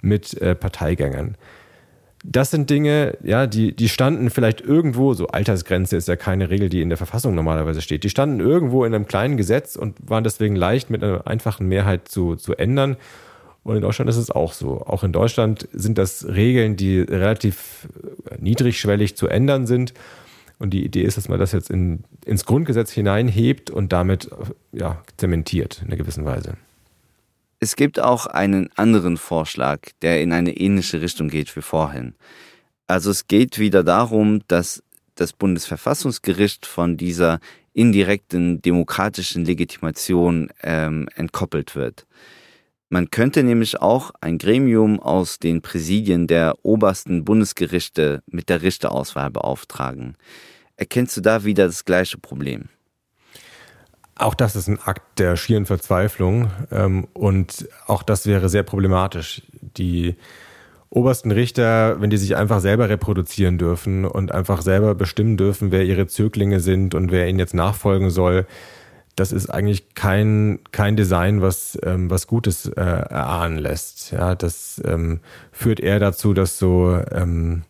mit 0.00 0.34
äh, 0.40 0.54
Parteigängern. 0.54 1.36
Das 2.26 2.50
sind 2.50 2.70
Dinge, 2.70 3.18
ja, 3.22 3.46
die, 3.46 3.76
die 3.76 3.90
standen 3.90 4.30
vielleicht 4.30 4.62
irgendwo, 4.62 5.12
so 5.12 5.26
Altersgrenze 5.26 5.98
ist 5.98 6.08
ja 6.08 6.16
keine 6.16 6.48
Regel, 6.48 6.70
die 6.70 6.80
in 6.80 6.88
der 6.88 6.96
Verfassung 6.96 7.34
normalerweise 7.34 7.82
steht, 7.82 8.02
die 8.02 8.08
standen 8.08 8.40
irgendwo 8.40 8.84
in 8.86 8.94
einem 8.94 9.06
kleinen 9.06 9.36
Gesetz 9.36 9.76
und 9.76 9.96
waren 10.08 10.24
deswegen 10.24 10.56
leicht 10.56 10.88
mit 10.88 11.04
einer 11.04 11.26
einfachen 11.26 11.68
Mehrheit 11.68 12.08
zu, 12.08 12.34
zu 12.36 12.54
ändern. 12.54 12.96
Und 13.62 13.76
in 13.76 13.82
Deutschland 13.82 14.08
ist 14.08 14.16
es 14.16 14.30
auch 14.30 14.54
so. 14.54 14.82
Auch 14.86 15.04
in 15.04 15.12
Deutschland 15.12 15.68
sind 15.72 15.98
das 15.98 16.26
Regeln, 16.26 16.76
die 16.76 17.00
relativ 17.00 17.88
niedrigschwellig 18.38 19.16
zu 19.16 19.28
ändern 19.28 19.66
sind. 19.66 19.92
Und 20.58 20.70
die 20.70 20.84
Idee 20.84 21.02
ist, 21.02 21.18
dass 21.18 21.28
man 21.28 21.38
das 21.38 21.52
jetzt 21.52 21.70
in, 21.70 22.04
ins 22.24 22.46
Grundgesetz 22.46 22.90
hineinhebt 22.90 23.70
und 23.70 23.92
damit 23.92 24.30
ja, 24.72 25.02
zementiert 25.18 25.80
in 25.82 25.88
einer 25.88 25.96
gewissen 25.96 26.24
Weise. 26.24 26.56
Es 27.60 27.76
gibt 27.76 28.00
auch 28.00 28.26
einen 28.26 28.70
anderen 28.76 29.16
Vorschlag, 29.16 29.80
der 30.02 30.22
in 30.22 30.32
eine 30.32 30.56
ähnliche 30.56 31.00
Richtung 31.00 31.28
geht 31.28 31.54
wie 31.56 31.62
vorhin. 31.62 32.14
Also 32.86 33.10
es 33.10 33.26
geht 33.26 33.58
wieder 33.58 33.82
darum, 33.82 34.42
dass 34.48 34.82
das 35.14 35.32
Bundesverfassungsgericht 35.32 36.66
von 36.66 36.96
dieser 36.96 37.40
indirekten 37.72 38.60
demokratischen 38.62 39.44
Legitimation 39.44 40.50
ähm, 40.62 41.08
entkoppelt 41.14 41.74
wird. 41.74 42.06
Man 42.88 43.10
könnte 43.10 43.42
nämlich 43.42 43.80
auch 43.80 44.12
ein 44.20 44.38
Gremium 44.38 45.00
aus 45.00 45.38
den 45.38 45.62
Präsidien 45.62 46.26
der 46.26 46.54
obersten 46.62 47.24
Bundesgerichte 47.24 48.22
mit 48.26 48.48
der 48.48 48.62
Richterauswahl 48.62 49.30
beauftragen. 49.30 50.16
Erkennst 50.76 51.16
du 51.16 51.20
da 51.20 51.44
wieder 51.44 51.66
das 51.66 51.84
gleiche 51.84 52.18
Problem? 52.18 52.68
Auch 54.16 54.34
das 54.34 54.54
ist 54.54 54.68
ein 54.68 54.78
Akt 54.80 55.18
der 55.18 55.36
schieren 55.36 55.66
Verzweiflung 55.66 56.50
ähm, 56.70 57.08
und 57.14 57.68
auch 57.86 58.02
das 58.02 58.26
wäre 58.26 58.48
sehr 58.48 58.62
problematisch. 58.62 59.42
Die 59.76 60.16
obersten 60.88 61.32
Richter, 61.32 62.00
wenn 62.00 62.10
die 62.10 62.16
sich 62.16 62.36
einfach 62.36 62.60
selber 62.60 62.88
reproduzieren 62.88 63.58
dürfen 63.58 64.04
und 64.04 64.30
einfach 64.30 64.62
selber 64.62 64.94
bestimmen 64.94 65.36
dürfen, 65.36 65.72
wer 65.72 65.84
ihre 65.84 66.06
Zöglinge 66.06 66.60
sind 66.60 66.94
und 66.94 67.10
wer 67.10 67.28
ihnen 67.28 67.40
jetzt 67.40 67.54
nachfolgen 67.54 68.10
soll, 68.10 68.46
das 69.16 69.32
ist 69.32 69.48
eigentlich 69.48 69.94
kein, 69.94 70.60
kein 70.70 70.96
Design, 70.96 71.40
was, 71.40 71.78
ähm, 71.84 72.10
was 72.10 72.26
Gutes 72.26 72.66
äh, 72.66 72.80
erahnen 72.80 73.58
lässt. 73.58 74.12
Ja, 74.12 74.34
das 74.34 74.80
ähm, 74.84 75.20
führt 75.52 75.80
eher 75.80 75.98
dazu, 75.98 76.34
dass 76.34 76.58
so 76.58 76.98
ähm, 77.12 77.62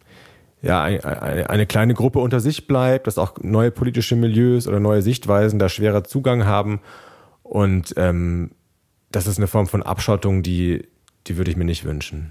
ja, 0.64 0.83
eine, 0.83 1.50
eine 1.50 1.66
kleine 1.66 1.94
Gruppe 1.94 2.20
unter 2.20 2.40
sich 2.40 2.66
bleibt, 2.66 3.07
dass 3.07 3.18
auch 3.18 3.35
neue 3.42 3.70
politische 3.70 4.16
Milieus 4.16 4.66
oder 4.66 4.81
neue 4.81 5.03
Sichtweisen 5.03 5.59
da 5.59 5.68
schwerer 5.68 6.05
Zugang 6.05 6.46
haben. 6.46 6.81
Und 7.42 7.92
ähm, 7.96 8.53
das 9.12 9.27
ist 9.27 9.37
eine 9.37 9.46
Form 9.46 9.66
von 9.66 9.83
Abschottung, 9.83 10.42
die, 10.42 10.88
die 11.27 11.37
würde 11.37 11.50
ich 11.50 11.57
mir 11.59 11.66
nicht 11.66 11.85
wünschen. 11.85 12.31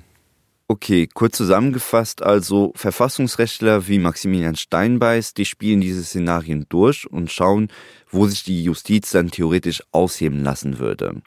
Okay, 0.67 1.07
kurz 1.13 1.37
zusammengefasst, 1.37 2.23
also 2.23 2.71
Verfassungsrechtler 2.75 3.87
wie 3.87 3.99
Maximilian 3.99 4.55
Steinbeiß, 4.55 5.35
die 5.35 5.45
spielen 5.45 5.81
diese 5.81 6.03
Szenarien 6.03 6.65
durch 6.69 7.05
und 7.11 7.31
schauen, 7.31 7.67
wo 8.09 8.25
sich 8.25 8.43
die 8.43 8.63
Justiz 8.63 9.11
dann 9.11 9.29
theoretisch 9.29 9.83
ausheben 9.91 10.43
lassen 10.43 10.79
würde. 10.79 11.21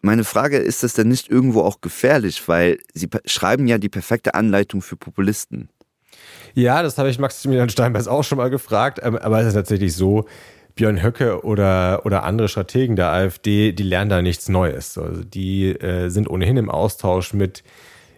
Meine 0.00 0.24
Frage, 0.24 0.56
ist 0.56 0.82
das 0.82 0.94
denn 0.94 1.08
nicht 1.08 1.28
irgendwo 1.28 1.60
auch 1.60 1.82
gefährlich, 1.82 2.48
weil 2.48 2.78
sie 2.94 3.08
schreiben 3.26 3.66
ja 3.66 3.76
die 3.76 3.90
perfekte 3.90 4.34
Anleitung 4.34 4.80
für 4.80 4.96
Populisten. 4.96 5.68
Ja, 6.54 6.82
das 6.82 6.98
habe 6.98 7.10
ich 7.10 7.18
Maximilian 7.18 7.68
Steinbeiß 7.68 8.08
auch 8.08 8.24
schon 8.24 8.38
mal 8.38 8.50
gefragt, 8.50 9.00
ähm, 9.02 9.16
aber 9.16 9.40
es 9.40 9.48
ist 9.48 9.54
tatsächlich 9.54 9.94
so, 9.94 10.26
Björn 10.74 11.02
Höcke 11.02 11.44
oder, 11.44 12.02
oder 12.06 12.24
andere 12.24 12.48
Strategen 12.48 12.96
der 12.96 13.12
AfD, 13.12 13.72
die 13.72 13.82
lernen 13.82 14.08
da 14.08 14.22
nichts 14.22 14.48
Neues. 14.48 14.96
Also 14.96 15.24
die 15.24 15.68
äh, 15.68 16.08
sind 16.08 16.28
ohnehin 16.30 16.56
im 16.56 16.70
Austausch 16.70 17.34
mit 17.34 17.62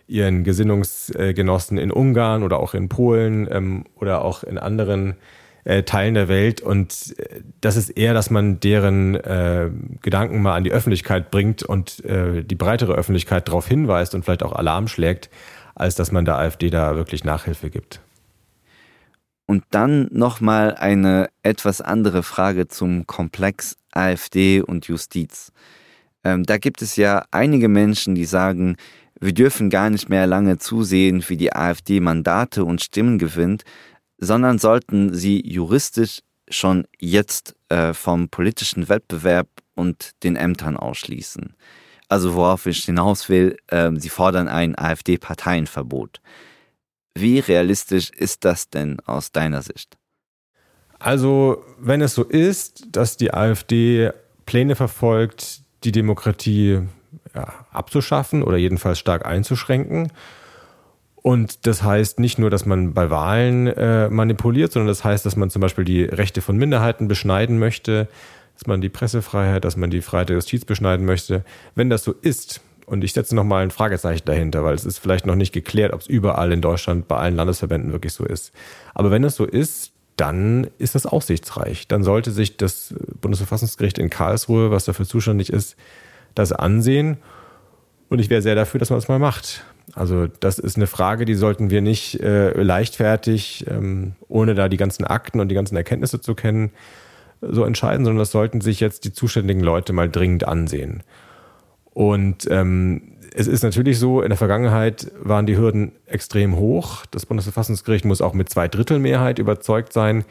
ihren 0.06 0.44
Gesinnungsgenossen 0.44 1.78
in 1.78 1.90
Ungarn 1.90 2.42
oder 2.42 2.60
auch 2.60 2.74
in 2.74 2.88
Polen 2.88 3.48
ähm, 3.50 3.84
oder 3.96 4.22
auch 4.24 4.44
in 4.44 4.58
anderen 4.58 5.16
äh, 5.64 5.82
Teilen 5.84 6.14
der 6.14 6.28
Welt. 6.28 6.60
Und 6.60 7.14
äh, 7.18 7.40
das 7.60 7.76
ist 7.76 7.90
eher, 7.90 8.14
dass 8.14 8.30
man 8.30 8.60
deren 8.60 9.14
äh, 9.14 9.70
Gedanken 10.02 10.42
mal 10.42 10.54
an 10.54 10.64
die 10.64 10.72
Öffentlichkeit 10.72 11.30
bringt 11.30 11.62
und 11.62 12.04
äh, 12.04 12.44
die 12.44 12.54
breitere 12.54 12.92
Öffentlichkeit 12.92 13.48
darauf 13.48 13.66
hinweist 13.66 14.14
und 14.14 14.24
vielleicht 14.24 14.42
auch 14.42 14.52
Alarm 14.52 14.88
schlägt, 14.88 15.30
als 15.74 15.94
dass 15.94 16.12
man 16.12 16.24
der 16.24 16.38
AfD 16.38 16.70
da 16.70 16.96
wirklich 16.96 17.24
Nachhilfe 17.24 17.70
gibt. 17.70 18.00
Und 19.46 19.64
dann 19.70 20.08
nochmal 20.12 20.74
eine 20.74 21.28
etwas 21.42 21.80
andere 21.80 22.22
Frage 22.22 22.68
zum 22.68 23.06
Komplex 23.06 23.76
AfD 23.90 24.62
und 24.62 24.86
Justiz. 24.86 25.52
Ähm, 26.24 26.44
da 26.44 26.58
gibt 26.58 26.82
es 26.82 26.96
ja 26.96 27.24
einige 27.30 27.68
Menschen, 27.68 28.14
die 28.14 28.24
sagen, 28.24 28.76
wir 29.20 29.32
dürfen 29.32 29.70
gar 29.70 29.90
nicht 29.90 30.08
mehr 30.08 30.26
lange 30.26 30.58
zusehen, 30.58 31.24
wie 31.28 31.36
die 31.36 31.52
AfD 31.52 32.00
Mandate 32.00 32.64
und 32.64 32.82
Stimmen 32.82 33.18
gewinnt, 33.18 33.62
sondern 34.18 34.58
sollten 34.58 35.14
sie 35.14 35.42
juristisch 35.46 36.20
schon 36.48 36.86
jetzt 36.98 37.54
äh, 37.68 37.92
vom 37.92 38.28
politischen 38.28 38.88
Wettbewerb 38.88 39.48
und 39.74 40.10
den 40.22 40.36
Ämtern 40.36 40.76
ausschließen. 40.76 41.54
Also 42.12 42.34
worauf 42.34 42.66
ich 42.66 42.84
hinaus 42.84 43.30
will, 43.30 43.56
äh, 43.68 43.90
sie 43.96 44.10
fordern 44.10 44.46
ein 44.46 44.78
AfD-Parteienverbot. 44.78 46.20
Wie 47.14 47.38
realistisch 47.38 48.10
ist 48.10 48.44
das 48.44 48.68
denn 48.68 49.00
aus 49.06 49.32
deiner 49.32 49.62
Sicht? 49.62 49.96
Also, 50.98 51.64
wenn 51.78 52.02
es 52.02 52.14
so 52.14 52.22
ist, 52.22 52.84
dass 52.94 53.16
die 53.16 53.32
AfD 53.32 54.10
Pläne 54.44 54.76
verfolgt, 54.76 55.62
die 55.84 55.92
Demokratie 55.92 56.80
ja, 57.34 57.54
abzuschaffen 57.70 58.42
oder 58.42 58.58
jedenfalls 58.58 58.98
stark 58.98 59.24
einzuschränken, 59.24 60.12
und 61.22 61.66
das 61.66 61.82
heißt 61.82 62.20
nicht 62.20 62.38
nur, 62.38 62.50
dass 62.50 62.66
man 62.66 62.92
bei 62.92 63.08
Wahlen 63.08 63.68
äh, 63.68 64.10
manipuliert, 64.10 64.72
sondern 64.72 64.88
das 64.88 65.02
heißt, 65.02 65.24
dass 65.24 65.36
man 65.36 65.48
zum 65.48 65.62
Beispiel 65.62 65.84
die 65.84 66.02
Rechte 66.02 66.42
von 66.42 66.58
Minderheiten 66.58 67.08
beschneiden 67.08 67.58
möchte, 67.58 68.06
dass 68.54 68.66
man 68.66 68.80
die 68.80 68.88
Pressefreiheit, 68.88 69.64
dass 69.64 69.76
man 69.76 69.90
die 69.90 70.02
Freiheit 70.02 70.28
der 70.28 70.36
Justiz 70.36 70.64
beschneiden 70.64 71.06
möchte. 71.06 71.44
Wenn 71.74 71.90
das 71.90 72.04
so 72.04 72.12
ist, 72.12 72.60
und 72.86 73.04
ich 73.04 73.12
setze 73.12 73.34
nochmal 73.34 73.62
ein 73.62 73.70
Fragezeichen 73.70 74.24
dahinter, 74.24 74.64
weil 74.64 74.74
es 74.74 74.84
ist 74.84 74.98
vielleicht 74.98 75.24
noch 75.24 75.34
nicht 75.34 75.52
geklärt, 75.52 75.92
ob 75.92 76.00
es 76.00 76.06
überall 76.06 76.52
in 76.52 76.60
Deutschland 76.60 77.08
bei 77.08 77.16
allen 77.16 77.36
Landesverbänden 77.36 77.92
wirklich 77.92 78.12
so 78.12 78.24
ist. 78.24 78.52
Aber 78.94 79.10
wenn 79.10 79.24
es 79.24 79.36
so 79.36 79.44
ist, 79.44 79.92
dann 80.16 80.68
ist 80.78 80.94
das 80.94 81.06
aussichtsreich. 81.06 81.88
Dann 81.88 82.04
sollte 82.04 82.30
sich 82.30 82.56
das 82.56 82.94
Bundesverfassungsgericht 83.20 83.98
in 83.98 84.10
Karlsruhe, 84.10 84.70
was 84.70 84.84
dafür 84.84 85.06
zuständig 85.06 85.50
ist, 85.52 85.76
das 86.34 86.52
ansehen. 86.52 87.18
Und 88.08 88.18
ich 88.18 88.28
wäre 88.28 88.42
sehr 88.42 88.54
dafür, 88.54 88.78
dass 88.78 88.90
man 88.90 88.98
das 88.98 89.08
mal 89.08 89.18
macht. 89.18 89.64
Also 89.94 90.26
das 90.26 90.58
ist 90.58 90.76
eine 90.76 90.86
Frage, 90.86 91.24
die 91.24 91.34
sollten 91.34 91.70
wir 91.70 91.80
nicht 91.80 92.20
äh, 92.20 92.52
leichtfertig, 92.60 93.64
ähm, 93.68 94.16
ohne 94.28 94.54
da 94.54 94.68
die 94.68 94.76
ganzen 94.76 95.04
Akten 95.04 95.40
und 95.40 95.48
die 95.48 95.54
ganzen 95.54 95.76
Erkenntnisse 95.76 96.20
zu 96.20 96.34
kennen, 96.34 96.70
so 97.42 97.64
entscheiden, 97.64 98.04
sondern 98.04 98.20
das 98.20 98.30
sollten 98.30 98.60
sich 98.60 98.80
jetzt 98.80 99.04
die 99.04 99.12
zuständigen 99.12 99.62
Leute 99.62 99.92
mal 99.92 100.08
dringend 100.08 100.46
ansehen. 100.46 101.02
Und 101.92 102.48
ähm, 102.50 103.12
es 103.34 103.46
ist 103.46 103.62
natürlich 103.62 103.98
so, 103.98 104.22
in 104.22 104.28
der 104.28 104.38
Vergangenheit 104.38 105.10
waren 105.20 105.46
die 105.46 105.56
Hürden 105.56 105.92
extrem 106.06 106.56
hoch. 106.56 107.04
Das 107.10 107.26
Bundesverfassungsgericht 107.26 108.04
muss 108.04 108.20
auch 108.20 108.34
mit 108.34 108.48
zwei 108.48 108.68
Drittel 108.68 108.98
Mehrheit 108.98 109.38
überzeugt 109.38 109.92
sein, 109.92 110.24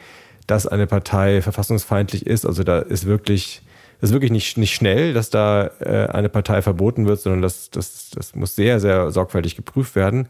dass 0.46 0.66
eine 0.66 0.86
Partei 0.86 1.42
verfassungsfeindlich 1.42 2.26
ist. 2.26 2.46
Also 2.46 2.64
da 2.64 2.78
ist 2.78 3.06
wirklich, 3.06 3.62
das 4.00 4.10
ist 4.10 4.14
wirklich 4.14 4.32
nicht, 4.32 4.56
nicht 4.58 4.74
schnell, 4.74 5.14
dass 5.14 5.30
da 5.30 5.70
äh, 5.80 6.08
eine 6.08 6.28
Partei 6.28 6.62
verboten 6.62 7.06
wird, 7.06 7.20
sondern 7.20 7.42
das, 7.42 7.70
das, 7.70 8.10
das 8.10 8.34
muss 8.34 8.56
sehr, 8.56 8.80
sehr 8.80 9.10
sorgfältig 9.10 9.56
geprüft 9.56 9.94
werden. 9.94 10.28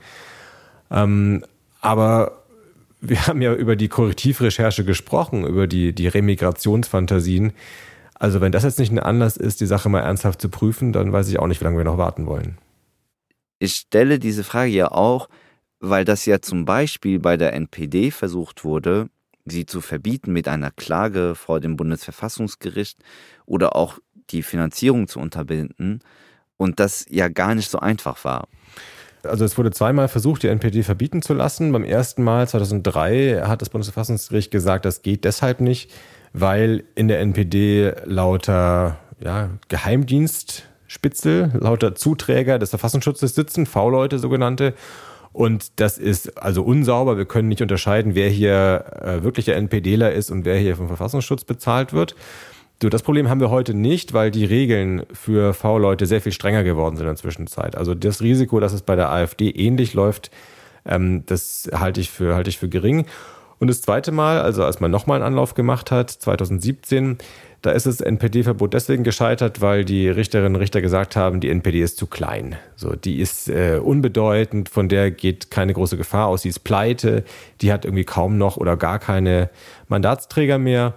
Ähm, 0.90 1.44
aber 1.80 2.41
wir 3.02 3.26
haben 3.26 3.42
ja 3.42 3.52
über 3.52 3.74
die 3.74 3.88
Korrektivrecherche 3.88 4.84
gesprochen, 4.84 5.44
über 5.44 5.66
die, 5.66 5.92
die 5.92 6.06
Remigrationsfantasien. 6.06 7.52
Also 8.14 8.40
wenn 8.40 8.52
das 8.52 8.62
jetzt 8.62 8.78
nicht 8.78 8.92
ein 8.92 9.00
Anlass 9.00 9.36
ist, 9.36 9.60
die 9.60 9.66
Sache 9.66 9.88
mal 9.88 10.00
ernsthaft 10.00 10.40
zu 10.40 10.48
prüfen, 10.48 10.92
dann 10.92 11.12
weiß 11.12 11.28
ich 11.28 11.40
auch 11.40 11.48
nicht, 11.48 11.60
wie 11.60 11.64
lange 11.64 11.78
wir 11.78 11.84
noch 11.84 11.98
warten 11.98 12.26
wollen. 12.26 12.58
Ich 13.58 13.74
stelle 13.74 14.20
diese 14.20 14.44
Frage 14.44 14.70
ja 14.70 14.92
auch, 14.92 15.28
weil 15.80 16.04
das 16.04 16.24
ja 16.26 16.40
zum 16.40 16.64
Beispiel 16.64 17.18
bei 17.18 17.36
der 17.36 17.54
NPD 17.54 18.12
versucht 18.12 18.62
wurde, 18.62 19.08
sie 19.44 19.66
zu 19.66 19.80
verbieten 19.80 20.32
mit 20.32 20.46
einer 20.46 20.70
Klage 20.70 21.34
vor 21.34 21.58
dem 21.58 21.76
Bundesverfassungsgericht 21.76 22.98
oder 23.46 23.74
auch 23.74 23.98
die 24.30 24.44
Finanzierung 24.44 25.08
zu 25.08 25.18
unterbinden 25.18 26.00
und 26.56 26.78
das 26.78 27.04
ja 27.10 27.26
gar 27.26 27.56
nicht 27.56 27.68
so 27.68 27.80
einfach 27.80 28.24
war. 28.24 28.46
Also 29.24 29.44
es 29.44 29.56
wurde 29.56 29.70
zweimal 29.70 30.08
versucht, 30.08 30.42
die 30.42 30.48
NPD 30.48 30.82
verbieten 30.82 31.22
zu 31.22 31.35
lassen. 31.35 31.72
Beim 31.72 31.85
ersten 31.85 32.22
Mal 32.22 32.48
2003 32.48 33.42
hat 33.44 33.62
das 33.62 33.70
Bundesverfassungsgericht 33.70 34.50
gesagt, 34.50 34.85
das 34.85 35.02
geht 35.02 35.24
deshalb 35.24 35.61
nicht, 35.61 35.90
weil 36.32 36.85
in 36.94 37.08
der 37.08 37.20
NPD 37.20 37.92
lauter 38.04 38.98
ja, 39.20 39.50
Geheimdienstspitzel, 39.68 41.52
lauter 41.61 41.94
Zuträger 41.94 42.58
des 42.58 42.70
Verfassungsschutzes 42.70 43.35
sitzen, 43.35 43.66
V-Leute 43.66 44.18
sogenannte. 44.18 44.74
Und 45.32 45.80
das 45.80 45.98
ist 45.98 46.42
also 46.42 46.62
unsauber. 46.62 47.16
Wir 47.16 47.24
können 47.24 47.48
nicht 47.48 47.62
unterscheiden, 47.62 48.14
wer 48.14 48.28
hier 48.28 48.85
äh, 49.00 49.22
wirklicher 49.22 49.56
NPDler 49.56 50.12
ist 50.12 50.30
und 50.30 50.44
wer 50.44 50.58
hier 50.58 50.76
vom 50.76 50.88
Verfassungsschutz 50.88 51.44
bezahlt 51.44 51.92
wird. 51.92 52.14
So, 52.82 52.88
das 52.88 53.04
Problem 53.04 53.28
haben 53.28 53.38
wir 53.38 53.50
heute 53.50 53.74
nicht, 53.74 54.12
weil 54.12 54.32
die 54.32 54.44
Regeln 54.44 55.06
für 55.12 55.54
V-Leute 55.54 56.04
sehr 56.06 56.20
viel 56.20 56.32
strenger 56.32 56.64
geworden 56.64 56.96
sind 56.96 57.06
in 57.06 57.12
der 57.12 57.16
Zwischenzeit. 57.16 57.76
Also 57.76 57.94
das 57.94 58.20
Risiko, 58.20 58.58
dass 58.58 58.72
es 58.72 58.82
bei 58.82 58.96
der 58.96 59.10
AfD 59.10 59.50
ähnlich 59.50 59.94
läuft, 59.94 60.30
Ähm, 60.84 61.24
das 61.26 61.70
halte 61.72 62.00
ich, 62.00 62.10
für, 62.10 62.34
halte 62.34 62.50
ich 62.50 62.58
für 62.58 62.68
gering. 62.68 63.06
Und 63.60 63.68
das 63.68 63.82
zweite 63.82 64.10
Mal, 64.10 64.40
also 64.40 64.64
als 64.64 64.80
man 64.80 64.90
nochmal 64.90 65.18
einen 65.18 65.26
Anlauf 65.26 65.54
gemacht 65.54 65.92
hat, 65.92 66.10
2017, 66.10 67.18
da 67.62 67.70
ist 67.70 67.86
das 67.86 68.00
NPD-Verbot 68.00 68.74
deswegen 68.74 69.04
gescheitert, 69.04 69.60
weil 69.60 69.84
die 69.84 70.08
Richterinnen 70.08 70.56
und 70.56 70.60
Richter 70.60 70.80
gesagt 70.80 71.14
haben, 71.14 71.38
die 71.38 71.50
NPD 71.50 71.82
ist 71.82 71.98
zu 71.98 72.08
klein. 72.08 72.56
So, 72.74 72.96
die 72.96 73.20
ist 73.20 73.48
äh, 73.48 73.78
unbedeutend, 73.80 74.68
von 74.68 74.88
der 74.88 75.12
geht 75.12 75.52
keine 75.52 75.72
große 75.72 75.96
Gefahr 75.96 76.26
aus, 76.26 76.42
sie 76.42 76.48
ist 76.48 76.64
pleite, 76.64 77.22
die 77.60 77.72
hat 77.72 77.84
irgendwie 77.84 78.04
kaum 78.04 78.38
noch 78.38 78.56
oder 78.56 78.76
gar 78.76 78.98
keine 78.98 79.50
Mandatsträger 79.86 80.58
mehr. 80.58 80.94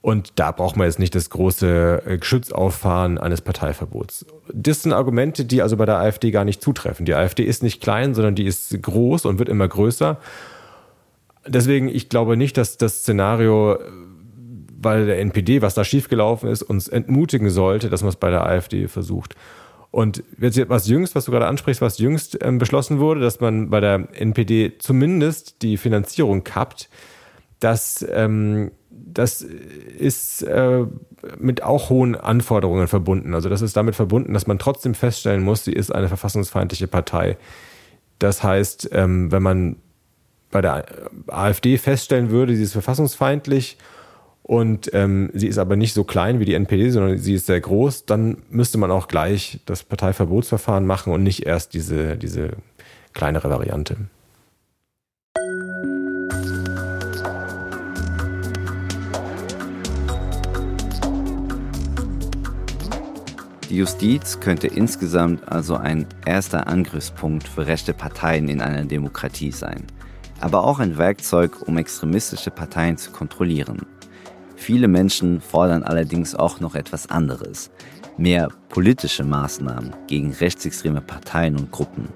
Und 0.00 0.32
da 0.36 0.52
braucht 0.52 0.76
man 0.76 0.86
jetzt 0.86 0.98
nicht 0.98 1.14
das 1.14 1.28
große 1.30 2.02
äh, 2.06 2.18
Geschützauffahren 2.18 3.18
eines 3.18 3.40
Parteiverbots. 3.40 4.26
Das 4.52 4.82
sind 4.82 4.92
Argumente, 4.92 5.44
die 5.44 5.60
also 5.60 5.76
bei 5.76 5.86
der 5.86 5.98
AfD 5.98 6.30
gar 6.30 6.44
nicht 6.44 6.62
zutreffen. 6.62 7.04
Die 7.04 7.14
AfD 7.14 7.42
ist 7.42 7.62
nicht 7.62 7.80
klein, 7.80 8.14
sondern 8.14 8.34
die 8.34 8.46
ist 8.46 8.80
groß 8.80 9.24
und 9.24 9.38
wird 9.38 9.48
immer 9.48 9.66
größer. 9.66 10.18
Deswegen, 11.46 11.88
ich 11.88 12.08
glaube 12.08 12.36
nicht, 12.36 12.56
dass 12.56 12.76
das 12.76 13.00
Szenario 13.00 13.78
weil 14.80 15.06
der 15.06 15.18
NPD, 15.18 15.60
was 15.60 15.74
da 15.74 15.84
schiefgelaufen 15.84 16.48
ist, 16.48 16.62
uns 16.62 16.88
entmutigen 16.88 17.50
sollte, 17.50 17.90
dass 17.90 18.02
man 18.02 18.10
es 18.10 18.16
bei 18.16 18.30
der 18.30 18.46
AfD 18.46 18.88
versucht. 18.88 19.34
Und 19.90 20.22
jetzt 20.38 20.68
was 20.68 20.86
jüngst, 20.86 21.14
was 21.14 21.24
du 21.24 21.32
gerade 21.32 21.46
ansprichst, 21.46 21.80
was 21.80 21.98
jüngst 21.98 22.38
ähm, 22.42 22.58
beschlossen 22.58 23.00
wurde, 23.00 23.20
dass 23.20 23.40
man 23.40 23.70
bei 23.70 23.80
der 23.80 24.08
NPD 24.12 24.78
zumindest 24.78 25.62
die 25.62 25.76
Finanzierung 25.76 26.44
kappt, 26.44 26.88
das, 27.58 28.06
ähm, 28.10 28.70
das 29.06 29.42
ist 29.42 30.42
äh, 30.42 30.84
mit 31.38 31.62
auch 31.62 31.90
hohen 31.90 32.14
Anforderungen 32.14 32.88
verbunden. 32.88 33.34
Also 33.34 33.48
das 33.48 33.62
ist 33.62 33.76
damit 33.76 33.94
verbunden, 33.94 34.34
dass 34.34 34.46
man 34.46 34.58
trotzdem 34.58 34.94
feststellen 34.94 35.42
muss, 35.42 35.64
sie 35.64 35.72
ist 35.72 35.94
eine 35.94 36.08
verfassungsfeindliche 36.08 36.86
Partei. 36.86 37.36
Das 38.18 38.42
heißt, 38.42 38.90
ähm, 38.92 39.30
wenn 39.30 39.42
man 39.42 39.76
bei 40.50 40.60
der 40.60 40.86
AfD 41.26 41.78
feststellen 41.78 42.30
würde, 42.30 42.56
sie 42.56 42.62
ist 42.62 42.72
verfassungsfeindlich 42.72 43.78
und 44.42 44.90
ähm, 44.94 45.30
sie 45.34 45.46
ist 45.46 45.58
aber 45.58 45.76
nicht 45.76 45.92
so 45.92 46.04
klein 46.04 46.40
wie 46.40 46.46
die 46.46 46.54
NPD, 46.54 46.90
sondern 46.90 47.18
sie 47.18 47.34
ist 47.34 47.46
sehr 47.46 47.60
groß, 47.60 48.06
dann 48.06 48.38
müsste 48.48 48.78
man 48.78 48.90
auch 48.90 49.08
gleich 49.08 49.60
das 49.66 49.82
Parteiverbotsverfahren 49.82 50.86
machen 50.86 51.12
und 51.12 51.22
nicht 51.22 51.46
erst 51.46 51.74
diese, 51.74 52.16
diese 52.16 52.52
kleinere 53.12 53.50
Variante. 53.50 53.96
Die 63.68 63.76
Justiz 63.76 64.40
könnte 64.40 64.66
insgesamt 64.66 65.46
also 65.46 65.76
ein 65.76 66.06
erster 66.24 66.68
Angriffspunkt 66.68 67.46
für 67.46 67.66
rechte 67.66 67.92
Parteien 67.92 68.48
in 68.48 68.62
einer 68.62 68.86
Demokratie 68.86 69.52
sein, 69.52 69.84
aber 70.40 70.64
auch 70.64 70.78
ein 70.78 70.96
Werkzeug, 70.96 71.68
um 71.68 71.76
extremistische 71.76 72.50
Parteien 72.50 72.96
zu 72.96 73.10
kontrollieren. 73.10 73.82
Viele 74.56 74.88
Menschen 74.88 75.42
fordern 75.42 75.82
allerdings 75.82 76.34
auch 76.34 76.60
noch 76.60 76.74
etwas 76.74 77.10
anderes. 77.10 77.70
Mehr 78.16 78.48
politische 78.70 79.22
Maßnahmen 79.22 79.94
gegen 80.06 80.32
rechtsextreme 80.32 81.02
Parteien 81.02 81.56
und 81.56 81.70
Gruppen. 81.70 82.08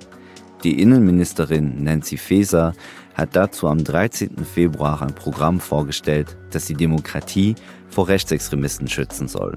Die 0.65 0.81
Innenministerin 0.81 1.85
Nancy 1.85 2.17
Faeser 2.17 2.73
hat 3.15 3.37
dazu 3.37 3.69
am 3.69 3.85
13. 3.85 4.45
Februar 4.45 5.03
ein 5.03 5.15
Programm 5.15 5.61
vorgestellt, 5.61 6.37
das 6.51 6.65
die 6.65 6.75
Demokratie 6.75 7.57
vor 7.91 8.09
Rechtsextremisten 8.09 8.89
schützen 8.89 9.29
soll. 9.29 9.57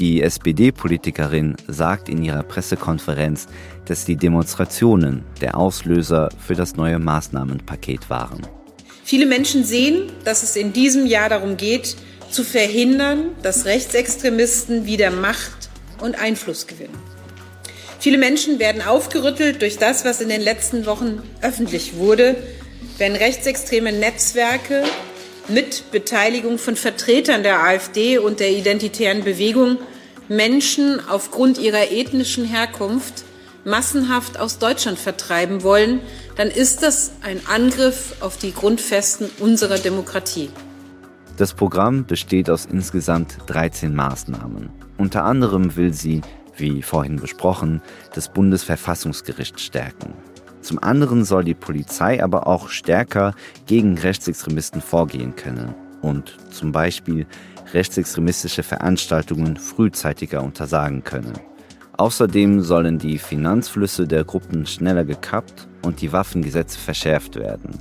Die 0.00 0.22
SPD-Politikerin 0.22 1.56
sagt 1.68 2.08
in 2.08 2.24
ihrer 2.24 2.42
Pressekonferenz, 2.42 3.48
dass 3.84 4.06
die 4.06 4.16
Demonstrationen 4.16 5.26
der 5.42 5.58
Auslöser 5.58 6.30
für 6.38 6.54
das 6.54 6.74
neue 6.74 6.98
Maßnahmenpaket 6.98 8.08
waren. 8.08 8.40
Viele 9.04 9.26
Menschen 9.26 9.62
sehen, 9.62 10.10
dass 10.24 10.42
es 10.42 10.56
in 10.56 10.72
diesem 10.72 11.04
Jahr 11.04 11.28
darum 11.28 11.58
geht, 11.58 11.96
zu 12.30 12.44
verhindern, 12.44 13.32
dass 13.42 13.66
Rechtsextremisten 13.66 14.86
wieder 14.86 15.10
Macht 15.10 15.68
und 16.00 16.18
Einfluss 16.18 16.66
gewinnen. 16.66 16.96
Viele 17.98 18.16
Menschen 18.16 18.58
werden 18.58 18.80
aufgerüttelt 18.80 19.60
durch 19.60 19.76
das, 19.76 20.06
was 20.06 20.22
in 20.22 20.30
den 20.30 20.40
letzten 20.40 20.86
Wochen 20.86 21.20
öffentlich 21.42 21.96
wurde, 21.96 22.36
wenn 22.96 23.14
rechtsextreme 23.16 23.92
Netzwerke 23.92 24.82
mit 25.48 25.90
Beteiligung 25.90 26.56
von 26.56 26.76
Vertretern 26.76 27.42
der 27.42 27.62
AfD 27.62 28.16
und 28.16 28.40
der 28.40 28.50
identitären 28.50 29.24
Bewegung 29.24 29.76
Menschen 30.30 31.00
aufgrund 31.08 31.58
ihrer 31.58 31.90
ethnischen 31.90 32.44
Herkunft 32.44 33.24
massenhaft 33.64 34.38
aus 34.38 34.58
Deutschland 34.58 34.96
vertreiben 34.96 35.64
wollen, 35.64 36.00
dann 36.36 36.48
ist 36.48 36.84
das 36.84 37.10
ein 37.22 37.40
Angriff 37.48 38.14
auf 38.20 38.36
die 38.36 38.54
Grundfesten 38.54 39.28
unserer 39.40 39.78
Demokratie. 39.78 40.48
Das 41.36 41.52
Programm 41.52 42.06
besteht 42.06 42.48
aus 42.48 42.66
insgesamt 42.66 43.38
13 43.46 43.92
Maßnahmen. 43.92 44.70
Unter 44.98 45.24
anderem 45.24 45.74
will 45.74 45.92
sie, 45.92 46.20
wie 46.56 46.80
vorhin 46.82 47.16
besprochen, 47.16 47.82
das 48.14 48.32
Bundesverfassungsgericht 48.32 49.58
stärken. 49.58 50.14
Zum 50.62 50.78
anderen 50.78 51.24
soll 51.24 51.42
die 51.42 51.54
Polizei 51.54 52.22
aber 52.22 52.46
auch 52.46 52.68
stärker 52.68 53.34
gegen 53.66 53.98
Rechtsextremisten 53.98 54.80
vorgehen 54.80 55.34
können 55.34 55.74
und 56.02 56.36
zum 56.50 56.70
Beispiel 56.70 57.26
rechtsextremistische 57.74 58.62
Veranstaltungen 58.62 59.56
frühzeitiger 59.56 60.42
untersagen 60.42 61.04
können. 61.04 61.32
Außerdem 61.96 62.62
sollen 62.62 62.98
die 62.98 63.18
Finanzflüsse 63.18 64.06
der 64.06 64.24
Gruppen 64.24 64.66
schneller 64.66 65.04
gekappt 65.04 65.68
und 65.82 66.00
die 66.00 66.12
Waffengesetze 66.12 66.78
verschärft 66.78 67.36
werden. 67.36 67.78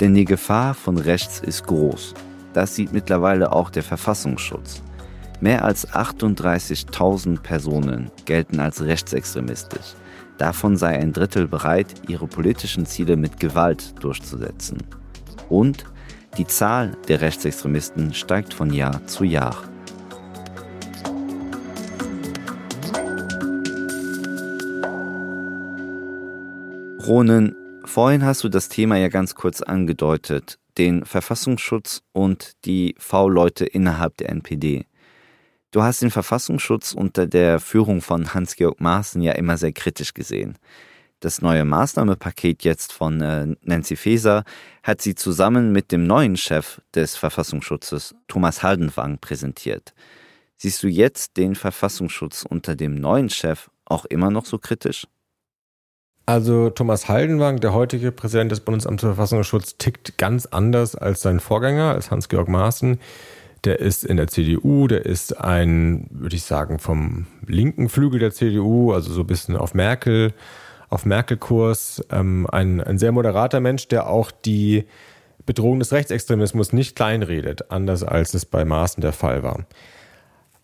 Denn 0.00 0.14
die 0.14 0.24
Gefahr 0.24 0.74
von 0.74 0.98
rechts 0.98 1.40
ist 1.40 1.66
groß 1.66 2.14
das 2.56 2.74
sieht 2.74 2.90
mittlerweile 2.90 3.52
auch 3.52 3.68
der 3.68 3.82
Verfassungsschutz. 3.82 4.82
Mehr 5.40 5.62
als 5.62 5.86
38.000 5.90 7.42
Personen 7.42 8.10
gelten 8.24 8.60
als 8.60 8.82
rechtsextremistisch. 8.82 9.94
Davon 10.38 10.78
sei 10.78 10.98
ein 10.98 11.12
Drittel 11.12 11.48
bereit, 11.48 11.88
ihre 12.08 12.26
politischen 12.26 12.86
Ziele 12.86 13.18
mit 13.18 13.38
Gewalt 13.40 14.02
durchzusetzen. 14.02 14.78
Und 15.50 15.84
die 16.36 16.46
Zahl 16.46 16.96
der 17.08 17.20
Rechtsextremisten 17.20 18.12
steigt 18.12 18.52
von 18.52 18.72
Jahr 18.72 19.06
zu 19.06 19.24
Jahr. 19.24 19.56
Ronen, 27.06 27.54
vorhin 27.84 28.24
hast 28.24 28.44
du 28.44 28.48
das 28.48 28.68
Thema 28.68 28.96
ja 28.96 29.08
ganz 29.08 29.34
kurz 29.34 29.62
angedeutet 29.62 30.58
den 30.78 31.04
Verfassungsschutz 31.04 32.02
und 32.12 32.52
die 32.64 32.94
V-Leute 32.98 33.64
innerhalb 33.64 34.16
der 34.18 34.28
NPD. 34.28 34.84
Du 35.70 35.82
hast 35.82 36.02
den 36.02 36.10
Verfassungsschutz 36.10 36.92
unter 36.92 37.26
der 37.26 37.60
Führung 37.60 38.00
von 38.00 38.34
Hans-Georg 38.34 38.80
Maaßen 38.80 39.22
ja 39.22 39.32
immer 39.32 39.56
sehr 39.56 39.72
kritisch 39.72 40.14
gesehen. 40.14 40.58
Das 41.20 41.40
neue 41.40 41.64
Maßnahmepaket 41.64 42.62
jetzt 42.62 42.92
von 42.92 43.20
äh, 43.22 43.56
Nancy 43.62 43.96
Faeser 43.96 44.44
hat 44.82 45.00
sie 45.00 45.14
zusammen 45.14 45.72
mit 45.72 45.90
dem 45.90 46.06
neuen 46.06 46.36
Chef 46.36 46.80
des 46.94 47.16
Verfassungsschutzes, 47.16 48.14
Thomas 48.28 48.62
Haldenwang, 48.62 49.18
präsentiert. 49.18 49.94
Siehst 50.58 50.82
du 50.82 50.88
jetzt 50.88 51.36
den 51.36 51.54
Verfassungsschutz 51.54 52.44
unter 52.48 52.76
dem 52.76 52.94
neuen 52.94 53.30
Chef 53.30 53.70
auch 53.86 54.04
immer 54.04 54.30
noch 54.30 54.44
so 54.44 54.58
kritisch? 54.58 55.06
Also 56.26 56.70
Thomas 56.70 57.08
Haldenwang, 57.08 57.60
der 57.60 57.72
heutige 57.72 58.10
Präsident 58.10 58.50
des 58.50 58.60
Bundesamts 58.60 59.02
für 59.02 59.14
Verfassungsschutz, 59.14 59.78
tickt 59.78 60.18
ganz 60.18 60.44
anders 60.44 60.96
als 60.96 61.22
sein 61.22 61.40
Vorgänger, 61.40 61.92
als 61.92 62.10
Hans-Georg 62.10 62.48
Maaßen. 62.48 62.98
Der 63.64 63.78
ist 63.78 64.04
in 64.04 64.16
der 64.16 64.26
CDU, 64.26 64.86
der 64.86 65.06
ist 65.06 65.38
ein, 65.38 66.08
würde 66.10 66.36
ich 66.36 66.42
sagen, 66.42 66.78
vom 66.78 67.26
linken 67.46 67.88
Flügel 67.88 68.18
der 68.18 68.32
CDU, 68.32 68.92
also 68.92 69.12
so 69.12 69.20
ein 69.20 69.26
bisschen 69.26 69.56
auf 69.56 69.72
Merkel, 69.72 70.34
auf 70.88 71.04
Merkel-Kurs. 71.04 72.04
Ähm, 72.10 72.46
ein, 72.50 72.80
ein 72.80 72.98
sehr 72.98 73.12
moderater 73.12 73.60
Mensch, 73.60 73.88
der 73.88 74.08
auch 74.08 74.30
die 74.30 74.84
Bedrohung 75.44 75.78
des 75.78 75.92
Rechtsextremismus 75.92 76.72
nicht 76.72 76.96
kleinredet, 76.96 77.70
anders 77.70 78.02
als 78.02 78.34
es 78.34 78.44
bei 78.44 78.64
Maaßen 78.64 79.00
der 79.00 79.12
Fall 79.12 79.42
war. 79.42 79.64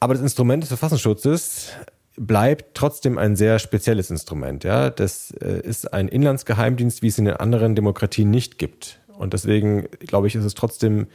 Aber 0.00 0.14
das 0.14 0.22
Instrument 0.22 0.62
des 0.62 0.68
Verfassungsschutzes 0.68 1.70
bleibt 2.16 2.74
trotzdem 2.74 3.18
ein 3.18 3.36
sehr 3.36 3.58
spezielles 3.58 4.10
Instrument. 4.10 4.64
Ja? 4.64 4.90
Das 4.90 5.30
äh, 5.40 5.60
ist 5.60 5.92
ein 5.92 6.08
Inlandsgeheimdienst, 6.08 7.02
wie 7.02 7.08
es 7.08 7.18
in 7.18 7.24
den 7.24 7.36
anderen 7.36 7.74
Demokratien 7.74 8.30
nicht 8.30 8.58
gibt. 8.58 9.00
Und 9.16 9.32
deswegen, 9.32 9.86
glaube 10.00 10.26
ich, 10.26 10.34
ist 10.34 10.44
es 10.44 10.54
trotzdem 10.54 11.06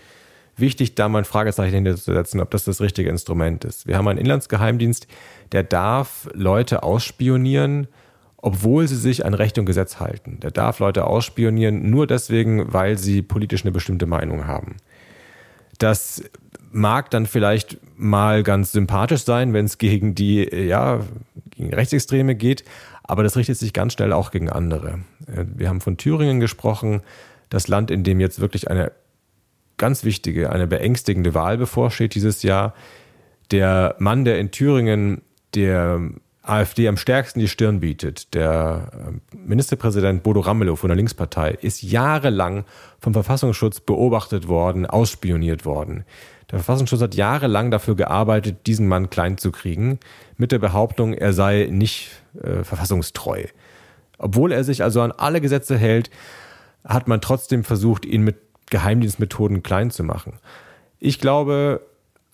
wichtig, 0.56 0.96
da 0.96 1.10
mal 1.10 1.20
ein 1.20 1.26
Fragezeichen 1.26 1.76
hinterzusetzen, 1.76 2.40
ob 2.40 2.50
das 2.52 2.64
das 2.64 2.82
richtige 2.82 3.10
Instrument 3.10 3.64
ist. 3.66 3.88
Wir 3.88 3.98
haben 3.98 4.08
einen 4.08 4.20
Inlandsgeheimdienst, 4.20 5.08
der 5.52 5.64
darf 5.64 6.30
Leute 6.34 6.84
ausspionieren, 6.84 7.88
obwohl 8.48 8.88
sie 8.88 8.96
sich 8.96 9.26
an 9.26 9.34
Recht 9.34 9.58
und 9.58 9.66
Gesetz 9.66 10.00
halten. 10.00 10.40
Der 10.40 10.52
darf 10.52 10.80
Leute 10.80 11.06
ausspionieren, 11.06 11.90
nur 11.90 12.08
deswegen, 12.08 12.72
weil 12.72 12.98
sie 12.98 13.22
politisch 13.22 13.64
eine 13.64 13.74
bestimmte 13.74 14.06
Meinung 14.06 14.48
haben. 14.48 14.78
Das 15.80 16.24
mag 16.72 17.10
dann 17.10 17.26
vielleicht 17.26 17.78
mal 17.98 18.44
ganz 18.44 18.72
sympathisch 18.72 19.26
sein, 19.26 19.52
wenn 19.52 19.66
es 19.66 19.80
gegen 19.80 20.16
die, 20.16 20.48
ja, 20.50 21.02
gegen 21.58 21.74
Rechtsextreme 21.74 22.36
geht, 22.36 22.64
aber 23.04 23.22
das 23.22 23.36
richtet 23.36 23.58
sich 23.58 23.74
ganz 23.74 23.92
schnell 23.92 24.14
auch 24.14 24.32
gegen 24.32 24.50
andere. 24.50 25.00
Äh, 25.28 25.44
wir 25.54 25.68
haben 25.68 25.82
von 25.82 25.98
Thüringen 25.98 26.40
gesprochen, 26.40 27.02
das 27.50 27.68
Land, 27.68 27.92
in 27.92 28.06
dem 28.06 28.22
jetzt 28.22 28.40
wirklich 28.40 28.70
eine 28.70 28.94
ganz 29.76 30.06
wichtige, 30.06 30.54
eine 30.54 30.68
beängstigende 30.68 31.34
Wahl 31.34 31.58
bevorsteht 31.58 32.16
dieses 32.16 32.44
Jahr. 32.44 32.74
Der 33.52 33.98
Mann, 34.00 34.24
der 34.24 34.40
in 34.40 34.52
Thüringen 34.52 35.22
der 35.54 36.00
AfD 36.48 36.88
am 36.88 36.98
stärksten 36.98 37.40
die 37.40 37.48
Stirn 37.48 37.80
bietet, 37.80 38.34
der 38.34 38.92
äh, 38.94 39.36
Ministerpräsident 39.36 40.24
Bodo 40.24 40.40
Ramelow 40.40 40.76
von 40.76 40.88
der 40.90 40.96
Linkspartei, 40.96 41.52
ist 41.62 41.82
jahrelang 41.82 42.66
vom 43.00 43.14
Verfassungsschutz 43.14 43.80
beobachtet 43.80 44.48
worden, 44.48 44.86
ausspioniert 44.86 45.66
worden. 45.66 46.06
Der 46.50 46.60
Verfassungsschutz 46.60 47.02
hat 47.02 47.16
jahrelang 47.16 47.72
dafür 47.72 47.96
gearbeitet, 47.96 48.68
diesen 48.68 48.88
Mann 48.88 49.10
klein 49.10 49.38
zu 49.38 49.52
kriegen, 49.52 50.00
mit 50.38 50.52
der 50.52 50.60
Behauptung, 50.60 51.14
er 51.14 51.34
sei 51.34 51.68
nicht 51.70 52.12
äh, 52.42 52.64
verfassungstreu. 52.64 53.44
Obwohl 54.18 54.52
er 54.52 54.64
sich 54.64 54.84
also 54.84 55.02
an 55.02 55.12
alle 55.12 55.42
Gesetze 55.42 55.78
hält, 55.78 56.10
hat 56.86 57.08
man 57.08 57.20
trotzdem 57.22 57.64
versucht, 57.64 58.06
ihn 58.06 58.24
mit 58.24 58.38
Geheimdienstmethoden 58.70 59.64
klein 59.64 59.92
zu 59.92 60.04
machen. 60.04 60.40
Ich 61.00 61.20
glaube, 61.20 61.82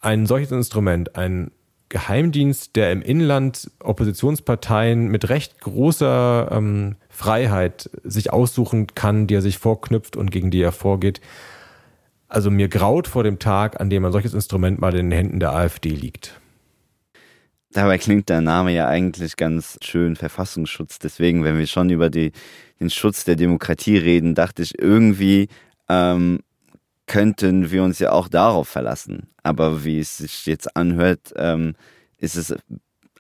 ein 0.01 0.25
solches 0.25 0.51
Instrument, 0.51 1.15
ein 1.15 1.51
Geheimdienst, 1.93 2.75
der 2.75 2.91
im 2.91 3.03
Inland 3.03 3.69
Oppositionsparteien 3.79 5.09
mit 5.09 5.29
recht 5.29 5.61
großer 5.61 6.49
ähm, 6.51 6.95
Freiheit 7.07 7.87
sich 8.03 8.33
aussuchen 8.33 8.87
kann, 8.95 9.27
die 9.27 9.35
er 9.35 9.43
sich 9.43 9.59
vorknüpft 9.59 10.17
und 10.17 10.31
gegen 10.31 10.49
die 10.49 10.59
er 10.59 10.71
vorgeht. 10.71 11.21
Also 12.27 12.49
mir 12.49 12.67
graut 12.67 13.07
vor 13.07 13.23
dem 13.23 13.37
Tag, 13.37 13.79
an 13.79 13.91
dem 13.91 14.03
ein 14.03 14.11
solches 14.11 14.33
Instrument 14.33 14.81
mal 14.81 14.89
in 14.95 15.11
den 15.11 15.11
Händen 15.11 15.39
der 15.39 15.53
AfD 15.53 15.89
liegt. 15.89 16.41
Dabei 17.73 17.99
klingt 17.99 18.27
der 18.27 18.41
Name 18.41 18.73
ja 18.73 18.87
eigentlich 18.87 19.37
ganz 19.37 19.77
schön 19.83 20.15
Verfassungsschutz. 20.15 20.97
Deswegen, 20.97 21.43
wenn 21.43 21.59
wir 21.59 21.67
schon 21.67 21.91
über 21.91 22.09
die, 22.09 22.31
den 22.79 22.89
Schutz 22.89 23.23
der 23.23 23.35
Demokratie 23.35 23.97
reden, 23.97 24.33
dachte 24.33 24.63
ich 24.63 24.79
irgendwie, 24.79 25.47
ähm, 25.89 26.39
könnten 27.07 27.71
wir 27.71 27.83
uns 27.83 27.99
ja 27.99 28.11
auch 28.11 28.27
darauf 28.27 28.67
verlassen. 28.67 29.29
Aber 29.43 29.83
wie 29.83 29.99
es 29.99 30.17
sich 30.17 30.45
jetzt 30.45 30.75
anhört, 30.75 31.33
ähm, 31.35 31.75
ist 32.17 32.35
es 32.35 32.55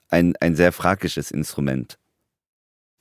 ein, 0.09 0.35
ein 0.39 0.55
sehr 0.55 0.71
fragisches 0.71 1.31
Instrument. 1.31 1.97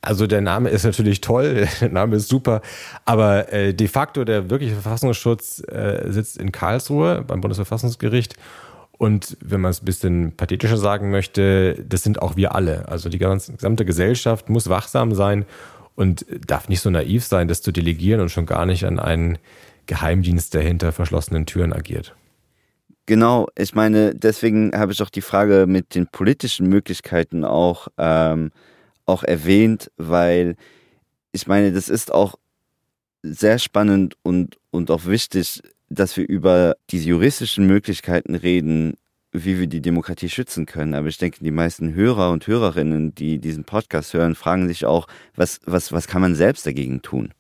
Also 0.01 0.27
der 0.27 0.41
Name 0.41 0.71
ist 0.71 0.85
natürlich 0.85 1.21
toll, 1.21 1.69
der 1.81 1.89
Name 1.91 2.17
ist 2.17 2.29
super, 2.29 2.61
aber 3.05 3.53
äh, 3.53 3.73
de 3.73 3.87
facto 3.87 4.25
der 4.25 4.51
wirkliche 4.51 4.75
Verfassungsschutz 4.75 5.63
äh, 5.69 6.11
sitzt 6.11 6.39
in 6.39 6.51
Karlsruhe 6.51 7.23
beim 7.23 7.41
Bundesverfassungsgericht 7.41 8.35
und 8.99 9.37
wenn 9.41 9.61
man 9.61 9.71
es 9.71 9.83
ein 9.83 9.85
bisschen 9.85 10.37
pathetischer 10.37 10.77
sagen 10.77 11.11
möchte, 11.11 11.85
das 11.89 12.03
sind 12.03 12.21
auch 12.21 12.37
wir 12.37 12.55
alle. 12.55 12.89
Also 12.89 13.09
die 13.09 13.19
ganze, 13.19 13.53
gesamte 13.53 13.85
Gesellschaft 13.85 14.49
muss 14.49 14.69
wachsam 14.69 15.15
sein 15.15 15.45
und 15.95 16.27
darf 16.47 16.69
nicht 16.69 16.81
so 16.81 16.91
naiv 16.91 17.25
sein, 17.25 17.49
das 17.49 17.63
zu 17.63 17.71
delegieren 17.71 18.21
und 18.21 18.31
schon 18.31 18.47
gar 18.47 18.67
nicht 18.67 18.85
an 18.85 18.99
einen 18.99 19.39
Geheimdienst, 19.87 20.55
der 20.55 20.63
hinter 20.63 20.93
verschlossenen 20.93 21.47
Türen 21.47 21.73
agiert. 21.73 22.15
Genau, 23.07 23.49
ich 23.59 23.75
meine, 23.75 24.15
deswegen 24.15 24.73
habe 24.77 24.93
ich 24.93 25.03
auch 25.03 25.11
die 25.11 25.23
Frage 25.23 25.67
mit 25.67 25.95
den 25.95 26.07
politischen 26.07 26.69
Möglichkeiten 26.69 27.45
auch, 27.45 27.89
ähm, 27.99 28.53
auch 29.07 29.25
erwähnt, 29.25 29.91
weil 29.97 30.57
ich 31.33 31.47
meine, 31.47 31.73
das 31.73 31.89
ist 31.89 32.13
auch 32.13 32.37
sehr 33.23 33.59
spannend 33.59 34.17
und, 34.23 34.59
und 34.71 34.91
auch 34.91 35.07
wichtig, 35.07 35.63
dass 35.89 36.17
wir 36.17 36.29
über 36.29 36.77
diese 36.91 37.09
juristischen 37.09 37.67
Möglichkeiten 37.67 38.35
reden, 38.35 38.95
wie 39.33 39.59
wir 39.59 39.67
die 39.67 39.81
Demokratie 39.81 40.29
schützen 40.29 40.67
können. 40.67 40.95
Aber 40.95 41.09
ich 41.09 41.19
denke, 41.19 41.43
die 41.43 41.51
meisten 41.51 41.95
Hörer 41.95 42.31
und 42.31 42.47
Hörerinnen, 42.47 43.15
die 43.15 43.39
diesen 43.39 43.65
Podcast 43.65 44.13
hören, 44.15 44.35
fragen 44.35 44.69
sich 44.69 44.85
auch, 44.85 45.09
was, 45.35 45.61
was, 45.65 45.93
was 45.93 46.07
kann 46.07 46.21
man 46.21 46.35
selbst 46.35 46.67
dagegen 46.67 47.03
tun? 47.03 47.33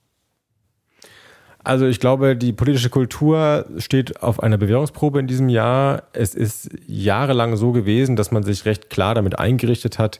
Also 1.64 1.87
ich 1.87 2.01
glaube, 2.01 2.37
die 2.37 2.53
politische 2.53 2.90
Kultur 2.90 3.66
steht 3.79 4.22
auf 4.22 4.42
einer 4.42 4.59
Bewährungsprobe 4.59 5.20
in 5.20 5.29
diesem 5.29 5.48
Jahr. 5.48 6.03
Es 6.12 6.35
ist 6.35 6.70
jahrelang 6.87 7.57
so 7.57 7.72
gewesen, 7.72 8.16
dass 8.16 8.33
man 8.33 8.42
sich 8.42 8.64
recht 8.64 8.90
klar 8.90 9.14
damit 9.14 9.38
eingerichtet 9.38 9.98
hat, 9.98 10.18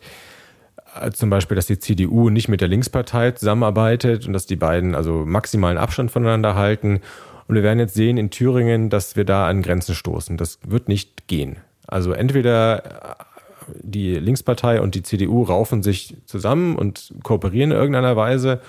äh, 1.01 1.11
zum 1.11 1.31
Beispiel, 1.31 1.57
dass 1.57 1.67
die 1.67 1.79
CDU 1.79 2.31
nicht 2.31 2.49
mit 2.49 2.61
der 2.61 2.69
Linkspartei 2.69 3.33
zusammenarbeitet 3.33 4.27
und 4.27 4.33
dass 4.33 4.47
die 4.47 4.57
beiden 4.57 4.95
also 4.95 5.25
maximalen 5.27 5.79
Abstand 5.79 6.11
voneinander 6.11 6.55
halten 6.55 7.01
und 7.49 7.57
wir 7.57 7.63
werden 7.63 7.81
jetzt 7.81 7.95
sehen 7.95 8.17
in 8.19 8.31
Thüringen, 8.31 8.89
dass 8.89 9.17
wir 9.17 9.25
da 9.25 9.47
an 9.47 9.63
Grenzen 9.63 9.95
stoßen. 9.95 10.37
Das 10.37 10.59
wird 10.67 10.89
nicht 10.89 11.27
gehen. 11.27 11.57
Also 11.87 12.13
entweder 12.13 12.85
äh, 12.85 13.25
die 13.83 14.15
Linkspartei 14.15 14.81
und 14.81 14.95
die 14.95 15.03
CDU 15.03 15.43
raufen 15.43 15.83
sich 15.83 16.17
zusammen 16.25 16.77
und 16.77 17.13
kooperieren 17.23 17.71
in 17.73 17.77
irgendeiner 17.77 18.17
Weise, 18.17 18.61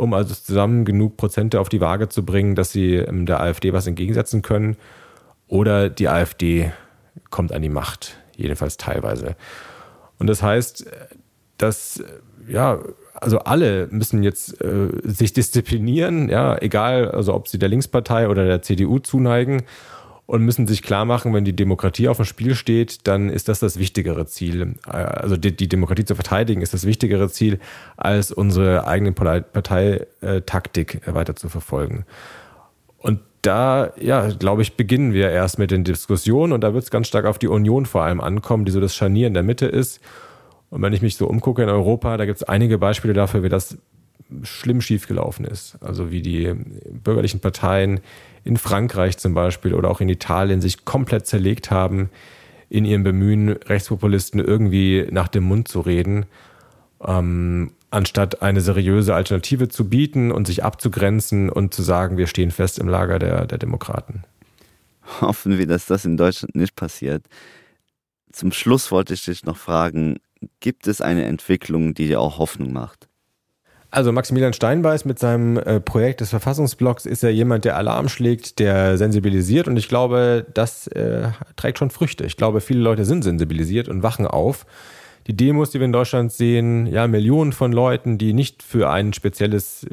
um 0.00 0.14
also 0.14 0.34
zusammen 0.34 0.84
genug 0.84 1.16
Prozente 1.16 1.60
auf 1.60 1.68
die 1.68 1.80
Waage 1.80 2.08
zu 2.08 2.24
bringen, 2.24 2.54
dass 2.54 2.72
sie 2.72 2.94
ähm, 2.94 3.26
der 3.26 3.40
AfD 3.40 3.72
was 3.72 3.86
entgegensetzen 3.86 4.42
können. 4.42 4.76
Oder 5.46 5.90
die 5.90 6.08
AfD 6.08 6.72
kommt 7.30 7.52
an 7.52 7.62
die 7.62 7.68
Macht, 7.68 8.18
jedenfalls 8.36 8.76
teilweise. 8.76 9.36
Und 10.18 10.28
das 10.28 10.42
heißt, 10.42 10.86
dass 11.58 12.02
ja, 12.48 12.78
also 13.14 13.40
alle 13.40 13.88
müssen 13.90 14.22
jetzt 14.22 14.60
äh, 14.62 14.88
sich 15.04 15.32
disziplinieren, 15.32 16.28
ja, 16.28 16.56
egal, 16.60 17.10
also 17.10 17.34
ob 17.34 17.48
sie 17.48 17.58
der 17.58 17.68
Linkspartei 17.68 18.28
oder 18.28 18.46
der 18.46 18.62
CDU 18.62 18.98
zuneigen 18.98 19.62
und 20.30 20.44
müssen 20.44 20.68
sich 20.68 20.82
klar 20.82 21.04
machen, 21.04 21.34
wenn 21.34 21.44
die 21.44 21.56
Demokratie 21.56 22.06
auf 22.06 22.18
dem 22.18 22.24
Spiel 22.24 22.54
steht, 22.54 23.08
dann 23.08 23.30
ist 23.30 23.48
das 23.48 23.58
das 23.58 23.80
wichtigere 23.80 24.26
Ziel. 24.26 24.76
Äh, 24.86 24.90
also 24.90 25.36
die, 25.36 25.56
die 25.56 25.68
Demokratie 25.68 26.04
zu 26.04 26.14
verteidigen 26.14 26.62
ist 26.62 26.72
das 26.72 26.86
wichtigere 26.86 27.28
Ziel, 27.28 27.58
als 27.96 28.30
unsere 28.30 28.86
eigene 28.86 29.10
Parteitaktik 29.12 31.00
weiter 31.06 31.34
zu 31.34 31.48
verfolgen. 31.48 32.04
Und 32.98 33.20
da, 33.42 33.92
ja, 34.00 34.28
glaube 34.28 34.62
ich, 34.62 34.76
beginnen 34.76 35.12
wir 35.14 35.30
erst 35.30 35.58
mit 35.58 35.72
den 35.72 35.82
Diskussionen 35.82 36.52
und 36.52 36.60
da 36.60 36.74
wird 36.74 36.84
es 36.84 36.90
ganz 36.90 37.08
stark 37.08 37.24
auf 37.24 37.38
die 37.38 37.48
Union 37.48 37.84
vor 37.84 38.02
allem 38.04 38.20
ankommen, 38.20 38.64
die 38.64 38.72
so 38.72 38.80
das 38.80 38.94
Scharnier 38.94 39.26
in 39.26 39.34
der 39.34 39.42
Mitte 39.42 39.66
ist 39.66 40.00
und 40.70 40.80
wenn 40.82 40.92
ich 40.92 41.02
mich 41.02 41.16
so 41.16 41.26
umgucke 41.26 41.62
in 41.62 41.68
Europa, 41.68 42.16
da 42.16 42.24
gibt 42.24 42.36
es 42.36 42.44
einige 42.44 42.78
Beispiele 42.78 43.12
dafür, 43.12 43.42
wie 43.42 43.48
das 43.48 43.76
schlimm 44.42 44.80
schiefgelaufen 44.80 45.44
ist. 45.44 45.76
Also 45.80 46.12
wie 46.12 46.22
die 46.22 46.54
bürgerlichen 46.88 47.40
Parteien 47.40 48.00
in 48.44 48.56
Frankreich 48.56 49.18
zum 49.18 49.34
Beispiel 49.34 49.74
oder 49.74 49.90
auch 49.90 50.00
in 50.00 50.08
Italien 50.08 50.60
sich 50.60 50.84
komplett 50.84 51.26
zerlegt 51.26 51.70
haben 51.70 52.10
in 52.68 52.84
ihrem 52.84 53.02
Bemühen, 53.02 53.50
Rechtspopulisten 53.50 54.40
irgendwie 54.40 55.06
nach 55.10 55.28
dem 55.28 55.44
Mund 55.44 55.68
zu 55.68 55.80
reden, 55.80 56.26
ähm, 57.04 57.72
anstatt 57.90 58.42
eine 58.42 58.60
seriöse 58.60 59.14
Alternative 59.14 59.68
zu 59.68 59.88
bieten 59.88 60.30
und 60.30 60.46
sich 60.46 60.62
abzugrenzen 60.62 61.50
und 61.50 61.74
zu 61.74 61.82
sagen, 61.82 62.16
wir 62.16 62.28
stehen 62.28 62.52
fest 62.52 62.78
im 62.78 62.88
Lager 62.88 63.18
der, 63.18 63.46
der 63.46 63.58
Demokraten. 63.58 64.22
Hoffen 65.20 65.58
wir, 65.58 65.66
dass 65.66 65.86
das 65.86 66.04
in 66.04 66.16
Deutschland 66.16 66.54
nicht 66.54 66.76
passiert. 66.76 67.24
Zum 68.32 68.52
Schluss 68.52 68.92
wollte 68.92 69.14
ich 69.14 69.24
dich 69.24 69.44
noch 69.44 69.56
fragen, 69.56 70.20
gibt 70.60 70.86
es 70.86 71.00
eine 71.00 71.24
Entwicklung, 71.24 71.94
die 71.94 72.06
dir 72.06 72.20
auch 72.20 72.38
Hoffnung 72.38 72.72
macht? 72.72 73.09
Also 73.90 74.12
Maximilian 74.12 74.52
Steinbeiß 74.52 75.04
mit 75.04 75.18
seinem 75.18 75.56
äh, 75.56 75.80
Projekt 75.80 76.20
des 76.20 76.30
Verfassungsblocks 76.30 77.06
ist 77.06 77.22
ja 77.24 77.28
jemand, 77.28 77.64
der 77.64 77.76
Alarm 77.76 78.08
schlägt, 78.08 78.60
der 78.60 78.96
sensibilisiert 78.96 79.66
und 79.66 79.76
ich 79.76 79.88
glaube, 79.88 80.46
das 80.54 80.86
äh, 80.88 81.28
trägt 81.56 81.78
schon 81.78 81.90
Früchte. 81.90 82.24
Ich 82.24 82.36
glaube, 82.36 82.60
viele 82.60 82.80
Leute 82.80 83.04
sind 83.04 83.24
sensibilisiert 83.24 83.88
und 83.88 84.02
wachen 84.04 84.26
auf 84.26 84.64
die 85.26 85.36
Demos, 85.36 85.70
die 85.70 85.78
wir 85.78 85.84
in 85.84 85.92
Deutschland 85.92 86.32
sehen, 86.32 86.86
ja, 86.86 87.06
Millionen 87.06 87.52
von 87.52 87.72
Leuten, 87.72 88.16
die 88.18 88.32
nicht 88.32 88.62
für 88.62 88.90
ein 88.90 89.12
spezielles 89.12 89.86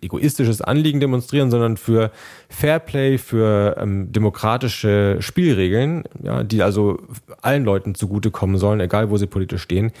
egoistisches 0.00 0.62
Anliegen 0.62 1.00
demonstrieren, 1.00 1.50
sondern 1.50 1.76
für 1.76 2.10
Fairplay, 2.48 3.18
für 3.18 3.76
ähm, 3.78 4.12
demokratische 4.12 5.16
Spielregeln, 5.20 6.04
ja, 6.22 6.44
die 6.44 6.62
also 6.62 6.98
allen 7.42 7.64
Leuten 7.64 7.94
zugutekommen 7.94 8.58
sollen, 8.58 8.80
egal 8.80 9.10
wo 9.10 9.16
sie 9.16 9.26
politisch 9.26 9.62
stehen. 9.62 9.92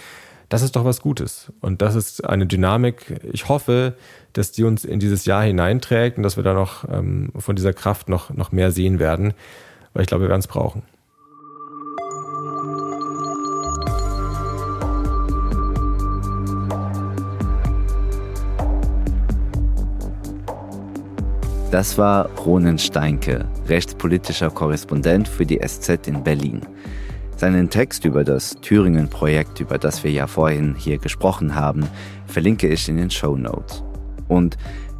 Das 0.50 0.62
ist 0.62 0.74
doch 0.74 0.84
was 0.84 1.00
Gutes. 1.00 1.52
Und 1.60 1.80
das 1.80 1.94
ist 1.94 2.28
eine 2.28 2.44
Dynamik. 2.44 3.20
Ich 3.32 3.48
hoffe, 3.48 3.94
dass 4.32 4.50
die 4.50 4.64
uns 4.64 4.84
in 4.84 4.98
dieses 4.98 5.24
Jahr 5.24 5.44
hineinträgt 5.44 6.16
und 6.16 6.24
dass 6.24 6.36
wir 6.36 6.42
da 6.42 6.54
noch 6.54 6.88
ähm, 6.92 7.30
von 7.38 7.54
dieser 7.54 7.72
Kraft 7.72 8.08
noch, 8.08 8.30
noch 8.34 8.50
mehr 8.50 8.72
sehen 8.72 8.98
werden, 8.98 9.32
weil 9.94 10.02
ich 10.02 10.08
glaube, 10.08 10.24
wir 10.24 10.28
werden 10.28 10.40
es 10.40 10.48
brauchen. 10.48 10.82
Das 21.70 21.96
war 21.96 22.28
Ronen 22.40 22.80
Steinke, 22.80 23.46
rechtspolitischer 23.68 24.50
Korrespondent 24.50 25.28
für 25.28 25.46
die 25.46 25.60
SZ 25.64 26.08
in 26.08 26.24
Berlin. 26.24 26.62
Seinen 27.40 27.70
Text 27.70 28.04
über 28.04 28.22
das 28.22 28.58
Thüringen-Projekt, 28.60 29.60
über 29.60 29.78
das 29.78 30.04
wir 30.04 30.10
ja 30.10 30.26
vorhin 30.26 30.74
hier 30.76 30.98
gesprochen 30.98 31.54
haben, 31.54 31.88
verlinke 32.26 32.68
ich 32.68 32.86
in 32.86 32.98
den 32.98 33.10
Show 33.10 33.34
Notes. 33.34 33.82
Und 34.28 34.58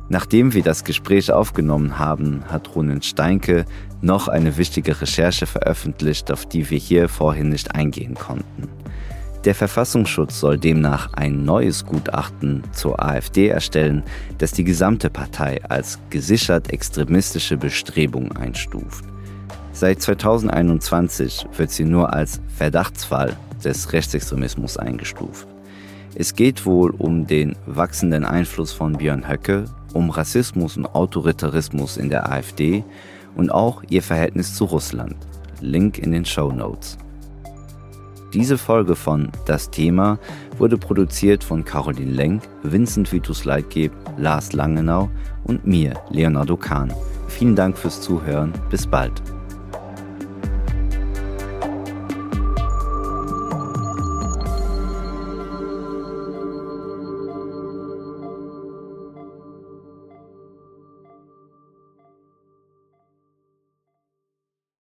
nachdem 0.09 0.55
wir 0.55 0.63
das 0.63 0.85
Gespräch 0.85 1.31
aufgenommen 1.31 1.99
haben, 1.99 2.43
hat 2.49 2.75
Ronen 2.75 3.03
Steinke 3.03 3.67
noch 4.01 4.27
eine 4.27 4.57
wichtige 4.57 4.99
Recherche 5.03 5.45
veröffentlicht, 5.45 6.33
auf 6.33 6.47
die 6.47 6.71
wir 6.71 6.79
hier 6.79 7.11
vorhin 7.11 7.51
nicht 7.51 7.75
eingehen 7.75 8.15
konnten. 8.15 8.71
Der 9.45 9.55
Verfassungsschutz 9.55 10.41
soll 10.41 10.57
demnach 10.57 11.13
ein 11.13 11.45
neues 11.45 11.85
Gutachten 11.85 12.63
zur 12.73 13.05
AfD 13.05 13.49
erstellen, 13.49 14.03
das 14.39 14.53
die 14.53 14.65
gesamte 14.65 15.11
Partei 15.11 15.63
als 15.69 15.99
gesichert 16.09 16.73
extremistische 16.73 17.59
Bestrebung 17.59 18.33
einstuft. 18.33 19.05
Seit 19.81 20.03
2021 20.03 21.47
wird 21.57 21.71
sie 21.71 21.87
nur 21.87 22.13
als 22.13 22.43
Verdachtsfall 22.55 23.35
des 23.65 23.91
Rechtsextremismus 23.95 24.77
eingestuft. 24.77 25.49
Es 26.15 26.35
geht 26.35 26.67
wohl 26.67 26.91
um 26.91 27.27
den 27.27 27.57
wachsenden 27.65 28.27
Einfluss 28.27 28.73
von 28.73 28.99
Björn 28.99 29.27
Höcke, 29.27 29.65
um 29.95 30.11
Rassismus 30.11 30.77
und 30.77 30.85
Autoritarismus 30.85 31.97
in 31.97 32.11
der 32.11 32.31
AfD 32.31 32.85
und 33.37 33.51
auch 33.51 33.83
ihr 33.89 34.03
Verhältnis 34.03 34.55
zu 34.55 34.67
Russland. 34.67 35.17
Link 35.63 35.97
in 35.97 36.13
den 36.13 36.27
Show 36.27 36.53
Notes. 36.53 36.99
Diese 38.35 38.59
Folge 38.59 38.95
von 38.95 39.33
Das 39.47 39.71
Thema 39.71 40.19
wurde 40.59 40.77
produziert 40.77 41.43
von 41.43 41.65
Caroline 41.65 42.13
Lenk, 42.13 42.43
Vincent 42.65 43.11
Vitus 43.11 43.47
Leitgeb, 43.47 43.93
Lars 44.19 44.53
Langenau 44.53 45.09
und 45.45 45.67
mir, 45.67 45.95
Leonardo 46.11 46.59
Kahn. 46.59 46.93
Vielen 47.29 47.57
Dank 47.57 47.79
fürs 47.79 48.03
Zuhören. 48.03 48.53
Bis 48.69 48.87
bald. 48.87 49.23